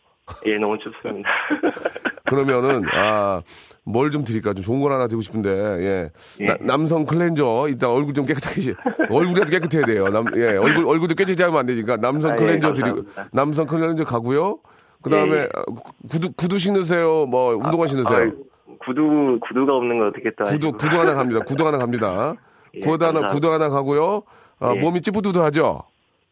예, 0.46 0.56
너무 0.58 0.76
춥습니다. 0.78 1.28
그러면은, 2.26 2.82
아, 2.92 3.42
뭘 3.84 4.10
좀 4.10 4.24
드릴까? 4.24 4.52
좀 4.54 4.62
좋은 4.64 4.80
걸 4.80 4.92
하나 4.92 5.06
드리고 5.08 5.22
싶은데, 5.22 5.48
예. 5.50 6.10
예. 6.40 6.46
나- 6.46 6.56
남성 6.60 7.04
클렌저, 7.04 7.66
일단 7.68 7.90
얼굴 7.90 8.14
좀 8.14 8.26
깨끗하게, 8.26 8.60
시- 8.60 8.74
얼굴이라도 9.10 9.50
깨끗해야 9.50 9.84
돼요. 9.86 10.08
남, 10.08 10.26
예, 10.36 10.56
얼굴, 10.56 10.86
얼굴도 10.86 11.14
깨끗이 11.14 11.40
하면 11.42 11.58
안 11.58 11.66
되니까, 11.66 11.96
남성 11.96 12.32
아, 12.32 12.34
예, 12.34 12.38
클렌저 12.38 12.74
드리고. 12.74 13.02
남성 13.32 13.66
클렌저 13.66 14.04
가고요. 14.04 14.58
그 15.02 15.10
다음에, 15.10 15.36
예, 15.36 15.42
예. 15.42 15.48
구두, 16.10 16.32
구두 16.34 16.58
신으세요? 16.58 17.26
뭐, 17.26 17.54
운동화 17.54 17.86
신으세요? 17.86 18.18
아, 18.18 18.30
구두 18.84 19.38
구두가 19.40 19.74
없는 19.74 19.98
거 19.98 20.06
어떻게 20.08 20.30
또 20.36 20.44
구두. 20.44 20.72
구두 20.72 20.98
하나 21.00 21.14
갑니다. 21.14 21.40
구두 21.40 21.66
하나 21.66 21.78
갑니다. 21.78 22.34
예, 22.74 22.80
구두 22.80 23.04
하나. 23.04 23.28
구두 23.28 23.52
하나 23.52 23.68
가고요. 23.68 24.22
아, 24.60 24.74
예. 24.76 24.80
몸이 24.80 25.00
찌뿌두두하죠? 25.02 25.82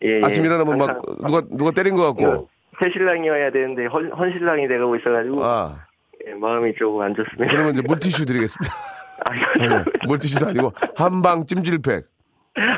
예, 0.05 0.19
예. 0.19 0.21
아침 0.25 0.45
일어나면 0.45 0.79
막, 0.79 1.03
누가, 1.27 1.43
누가 1.51 1.71
때린 1.73 1.97
것 1.97 2.05
같고. 2.07 2.49
그새 2.77 2.91
신랑이어야 2.93 3.51
되는데 3.51 3.87
헌, 3.87 4.11
헌 4.13 4.31
신랑이 4.33 4.69
돼가고 4.69 4.95
있어가지고 4.97 5.45
아, 5.45 5.85
예, 6.27 6.35
마음이 6.35 6.75
조금 6.79 7.01
안 7.01 7.15
좋습니다. 7.15 7.47
그러면 7.49 7.73
이제 7.73 7.83
물티슈 7.87 8.25
드리겠습니다. 8.27 8.73
아, 9.29 9.35
예, 9.65 9.85
물티슈도 10.07 10.47
아니고, 10.49 10.73
한방 10.95 11.45
찜질팩. 11.47 12.05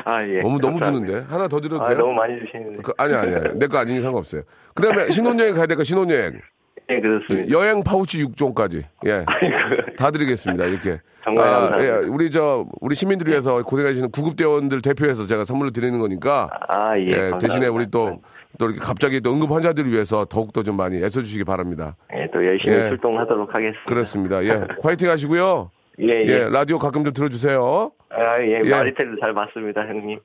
아, 0.05 0.23
예. 0.27 0.41
너무, 0.41 0.59
너무. 0.59 0.79
주는데. 0.79 1.25
하나 1.29 1.47
더 1.47 1.59
드려도 1.59 1.83
아, 1.83 1.89
돼요? 1.89 1.99
너무 1.99 2.13
많이 2.13 2.39
주시는데. 2.39 2.81
그, 2.81 2.93
아니, 2.97 3.13
아니, 3.13 3.35
아니. 3.35 3.59
내 3.59 3.67
거 3.67 3.77
아니니 3.77 4.01
상관없어요. 4.01 4.41
그 4.73 4.81
다음에 4.83 5.09
신혼여행 5.11 5.53
가야 5.53 5.65
될까, 5.67 5.83
신혼여행. 5.83 6.39
예, 6.89 6.99
그렇습니다. 6.99 7.49
여행 7.49 7.83
파우치 7.83 8.23
6종까지. 8.25 8.83
예. 9.05 9.23
아이고, 9.25 9.95
다 9.97 10.11
드리겠습니다. 10.11 10.65
이렇게. 10.65 10.99
정말 11.23 11.47
아, 11.47 11.51
감사합니다. 11.51 11.85
예, 11.85 12.07
우리 12.07 12.31
저, 12.31 12.65
우리 12.79 12.95
시민들 12.95 13.27
위해서 13.27 13.61
고생하시는 13.63 14.11
구급대원들 14.11 14.81
대표해서 14.81 15.27
제가 15.27 15.45
선물을 15.45 15.71
드리는 15.71 15.97
거니까. 15.99 16.49
아, 16.67 16.97
예. 16.97 17.07
예. 17.07 17.31
대신에 17.39 17.67
우리 17.67 17.89
또, 17.91 18.21
또 18.57 18.65
이렇게 18.65 18.79
갑자기 18.79 19.21
또 19.21 19.31
응급 19.31 19.51
환자들을 19.51 19.91
위해서 19.91 20.25
더욱더 20.25 20.63
좀 20.63 20.77
많이 20.77 20.97
애써주시기 20.97 21.43
바랍니다. 21.43 21.95
예, 22.15 22.27
또 22.33 22.45
열심히 22.45 22.73
예. 22.73 22.89
출동하도록 22.89 23.49
하겠습니다. 23.53 23.85
그렇습니다. 23.85 24.43
예. 24.43 24.61
화이팅 24.81 25.09
하시고요. 25.09 25.69
예, 25.99 26.07
예. 26.07 26.25
예, 26.27 26.49
라디오 26.49 26.79
가끔 26.79 27.03
좀 27.03 27.13
들어주세요. 27.13 27.91
아, 28.09 28.41
예, 28.41 28.61
예. 28.63 28.69
마리텔도 28.69 29.19
잘 29.19 29.33
맞습니다, 29.33 29.81
형님. 29.81 30.19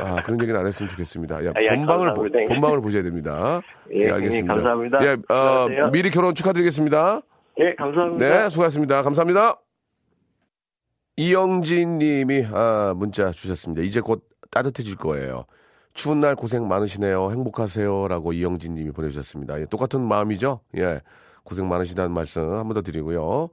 아, 0.00 0.22
그런 0.22 0.40
얘기는 0.40 0.58
안 0.58 0.66
했으면 0.66 0.88
좋겠습니다. 0.88 1.44
야, 1.44 1.52
아, 1.54 1.62
예, 1.62 1.68
본방을, 1.74 2.14
보-. 2.14 2.28
본방을 2.48 2.80
보셔야 2.80 3.02
됩니다. 3.02 3.60
예, 3.92 4.08
형님, 4.08 4.46
감사합니다. 4.46 4.98
예, 5.04 5.16
어. 5.34 5.90
미리 5.92 6.10
결혼 6.10 6.34
축하드리겠습니다. 6.34 7.20
예, 7.60 7.74
감사합니다. 7.74 8.24
네, 8.44 8.48
수고하셨습니다. 8.48 9.02
감사합니다. 9.02 9.58
이영진 11.16 11.98
님이, 11.98 12.46
아, 12.52 12.94
문자 12.96 13.30
주셨습니다. 13.30 13.82
이제 13.82 14.00
곧 14.00 14.24
따뜻해질 14.50 14.96
거예요. 14.96 15.44
추운 15.94 16.20
날 16.20 16.36
고생 16.36 16.68
많으시네요. 16.68 17.32
행복하세요. 17.32 18.06
라고 18.08 18.32
이영진 18.32 18.74
님이 18.74 18.92
보내주셨습니다. 18.92 19.60
예, 19.60 19.64
똑같은 19.66 20.00
마음이죠? 20.00 20.60
예. 20.76 21.00
고생 21.42 21.68
많으시다는 21.68 22.12
말씀 22.12 22.42
한 22.52 22.68
번 22.68 22.74
더 22.74 22.82
드리고요. 22.82 23.48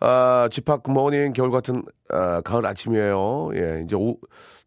아, 0.00 0.48
집합 0.50 0.82
굿모닝 0.82 1.32
겨울 1.32 1.50
같은 1.50 1.82
아, 2.10 2.40
가을 2.42 2.66
아침이에요. 2.66 3.50
예, 3.54 3.82
이제 3.84 3.96
오, 3.96 4.16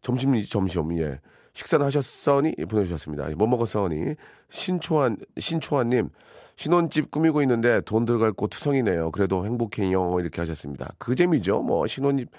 점심이지 0.02 0.50
점심. 0.50 0.96
예. 0.98 1.20
식사는 1.54 1.84
하셨어니? 1.84 2.54
예, 2.58 2.64
보내주셨습니다. 2.64 3.30
예, 3.30 3.34
뭐 3.34 3.46
먹었어니? 3.46 4.14
신초한, 4.50 5.18
신초한님, 5.38 6.08
신혼집 6.56 7.10
꾸미고 7.10 7.42
있는데 7.42 7.80
돈 7.82 8.04
들어갈 8.04 8.32
곳 8.32 8.48
투성이네요. 8.50 9.10
그래도 9.12 9.44
행복해요. 9.44 10.18
이렇게 10.20 10.40
하셨습니다. 10.40 10.92
그 10.98 11.14
재미죠. 11.14 11.60
뭐, 11.62 11.86
신혼집 11.86 12.30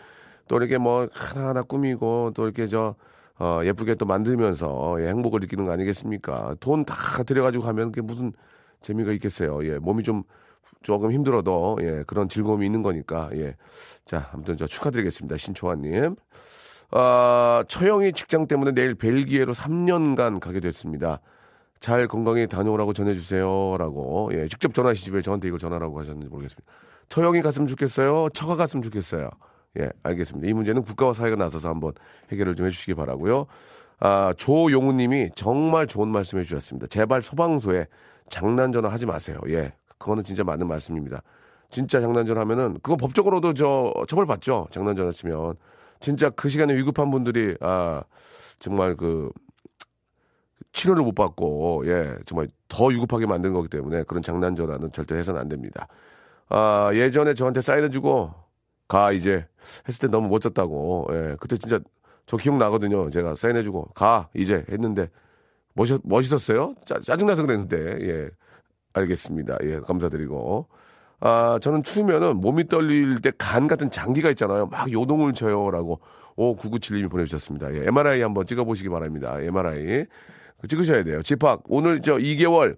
또 0.48 0.58
이렇게 0.58 0.78
뭐, 0.78 1.08
하나하나 1.14 1.62
꾸미고 1.64 2.32
또 2.36 2.46
이렇게 2.46 2.68
저, 2.68 2.96
어, 3.40 3.62
예쁘게 3.64 3.96
또 3.96 4.06
만들면서 4.06 4.98
예, 5.02 5.08
행복을 5.10 5.40
느끼는 5.42 5.66
거 5.66 5.72
아니겠습니까? 5.72 6.56
돈 6.60 6.84
다 6.86 7.24
들여가지고 7.24 7.64
가면 7.64 7.92
그게 7.92 8.02
무슨 8.02 8.34
재미가 8.82 9.12
있겠어요. 9.14 9.66
예, 9.66 9.78
몸이 9.80 10.04
좀 10.04 10.24
조금 10.82 11.12
힘들어도 11.12 11.78
예, 11.82 12.04
그런 12.08 12.30
즐거움이 12.30 12.66
있는 12.66 12.82
거니까 12.82 13.30
예. 13.34 13.56
자, 14.06 14.30
아무튼 14.34 14.58
저 14.58 14.68
축하드리겠습니다. 14.68 15.38
신초아님. 15.38 16.16
아, 16.92 17.64
처형이 17.68 18.14
직장 18.14 18.48
때문에 18.48 18.72
내일 18.72 18.96
벨기에로 18.96 19.54
3년간 19.54 20.40
가게 20.40 20.60
됐습니다. 20.60 21.22
잘 21.80 22.08
건강히 22.08 22.48
다녀오라고 22.48 22.94
전해주세요라고 22.94 24.32
예, 24.34 24.48
직접 24.48 24.74
전화하시지 24.74 25.12
왜 25.12 25.22
저한테 25.22 25.48
이걸 25.48 25.60
전화라고 25.60 26.00
하셨는지 26.00 26.28
모르겠습니다. 26.28 26.72
처형이 27.10 27.42
갔으면 27.42 27.68
좋겠어요. 27.68 28.30
처가 28.34 28.56
갔으면 28.56 28.84
좋겠어요. 28.84 29.30
예, 29.80 29.90
알겠습니다. 30.04 30.48
이 30.48 30.54
문제는 30.54 30.84
국가와 30.84 31.14
사회가 31.14 31.36
나서서 31.36 31.70
한번 31.70 31.94
해결을 32.32 32.56
좀 32.56 32.66
해주시기 32.66 32.96
바라고요. 32.96 33.46
아, 34.00 34.34
조용우님이 34.38 35.32
정말 35.36 35.88
좋은 35.88 36.10
말씀해 36.10 36.44
주셨습니다. 36.44 36.88
제발 36.88 37.22
소방서에 37.22 37.88
장난 38.30 38.72
전화 38.72 38.90
하지 38.90 39.06
마세요. 39.06 39.40
예, 39.50 39.74
그거는 40.00 40.24
진짜 40.24 40.44
맞는 40.44 40.68
말씀입니다. 40.68 41.22
진짜 41.70 42.02
장난 42.02 42.26
전화 42.26 42.42
하면은 42.42 42.80
그건 42.82 42.98
법적으로도 42.98 43.54
저 43.54 43.94
처벌 44.08 44.26
받죠. 44.26 44.68
장난 44.72 44.96
전화 44.96 45.12
치면 45.12 45.56
진짜 46.00 46.30
그 46.32 46.50
시간에 46.50 46.76
위급한 46.76 47.12
분들이 47.12 47.56
아 47.62 48.02
정말 48.58 48.96
그 48.96 49.32
치료를 50.72 51.04
못 51.04 51.14
받고 51.14 51.84
예 51.86 52.16
정말 52.26 52.48
더 52.68 52.86
위급하게 52.86 53.26
만든 53.26 53.54
거기 53.54 53.68
때문에 53.68 54.04
그런 54.04 54.24
장난 54.24 54.56
전화는 54.56 54.92
절대 54.92 55.16
해서는 55.16 55.40
안 55.40 55.50
됩니다. 55.50 55.88
아 56.48 56.90
예전에 56.94 57.34
저한테 57.34 57.62
사인해 57.62 57.90
주고 57.90 58.34
가 58.88 59.12
이제 59.12 59.46
했을 59.88 60.00
때 60.00 60.08
너무 60.08 60.30
멋졌다고 60.30 61.10
예 61.12 61.36
그때 61.40 61.58
진짜 61.58 61.80
저 62.26 62.38
기억 62.38 62.58
나거든요. 62.58 63.10
제가 63.10 63.36
사인해 63.36 63.64
주고 63.64 63.86
가 63.94 64.30
이제 64.34 64.66
했는데 64.72 65.10
멋있 65.74 66.00
멋있었어요. 66.04 66.76
짜, 66.86 67.00
짜증나서 67.00 67.44
그랬는데 67.44 67.78
예 67.78 68.30
알겠습니다. 69.00 69.58
예 69.64 69.80
감사드리고 69.80 70.68
아 71.22 71.60
저는 71.62 71.84
추우면은 71.84 72.38
몸이 72.38 72.68
떨릴 72.68 73.22
때 73.22 73.32
간 73.38 73.68
같은 73.68 73.92
장기가 73.92 74.30
있잖아요. 74.32 74.68
막 74.68 74.92
요동을 74.92 75.34
쳐요라고 75.34 76.00
5997님이 76.38 77.10
보내주셨습니다. 77.12 77.74
예, 77.76 77.88
MRI 77.88 78.22
한번 78.22 78.46
찍어보시기 78.46 78.90
바랍니다. 78.90 79.40
MRI 79.42 80.06
찍으셔야 80.68 81.04
돼요. 81.04 81.22
집합 81.22 81.62
오늘 81.68 82.02
저 82.02 82.14
2개월 82.16 82.78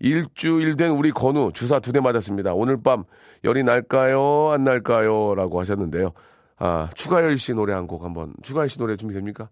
일주일 0.00 0.76
된 0.76 0.90
우리 0.90 1.10
건우 1.12 1.50
주사 1.52 1.78
두 1.80 1.92
대 1.92 2.00
맞았습니다. 2.00 2.54
오늘 2.54 2.82
밤 2.82 3.04
열이 3.44 3.62
날까요? 3.62 4.50
안 4.52 4.64
날까요? 4.64 5.34
라고 5.34 5.60
하셨는데요. 5.60 6.12
아, 6.58 6.88
추가열 6.94 7.36
씨 7.38 7.52
노래 7.54 7.72
한 7.74 7.86
곡 7.86 8.04
한번, 8.04 8.32
추가열 8.42 8.68
씨 8.68 8.78
노래 8.78 8.96
준비됩니까? 8.96 9.48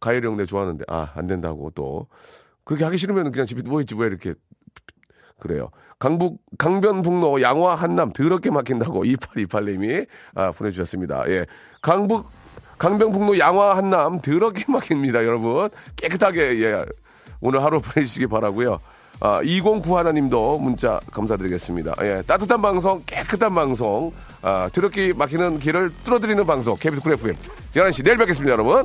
가열이 0.00 0.26
형내 0.26 0.44
좋아하는데, 0.46 0.84
아, 0.88 1.12
안 1.14 1.26
된다고 1.26 1.70
또. 1.74 2.06
그렇게 2.64 2.84
하기 2.84 2.96
싫으면 2.98 3.30
그냥 3.32 3.46
집에 3.46 3.62
누워있지 3.62 3.94
왜 3.96 4.06
이렇게. 4.06 4.34
그래요. 5.40 5.70
강북, 5.98 6.40
강변북로 6.58 7.42
양화 7.42 7.74
한남 7.74 8.12
더럽게 8.12 8.50
막힌다고 8.50 9.02
2828님이 9.04 10.06
아, 10.34 10.52
보내주셨습니다. 10.52 11.24
예. 11.28 11.46
강북, 11.82 12.30
강변북로 12.78 13.38
양화 13.38 13.76
한남 13.76 14.20
더럽게 14.20 14.64
막힙니다, 14.68 15.24
여러분. 15.24 15.68
깨끗하게, 15.96 16.60
예. 16.62 16.84
오늘 17.40 17.62
하루 17.62 17.80
보내시기 17.80 18.26
바라고요 18.26 18.80
아, 19.20 19.40
209 19.42 19.98
하나님도 19.98 20.58
문자 20.58 21.00
감사드리겠습니다. 21.10 21.94
예, 22.02 22.22
따뜻한 22.24 22.62
방송, 22.62 23.02
깨끗한 23.04 23.52
방송, 23.52 24.12
아, 24.42 24.68
드럽게 24.72 25.12
막히는 25.12 25.58
길을 25.58 25.90
뚫어드리는 26.04 26.46
방송, 26.46 26.76
KBS 26.76 27.02
쿨 27.02 27.12
FM. 27.14 27.36
재환 27.72 27.90
씨, 27.90 28.04
내일 28.04 28.16
뵙겠습니다, 28.16 28.52
여러분. 28.52 28.84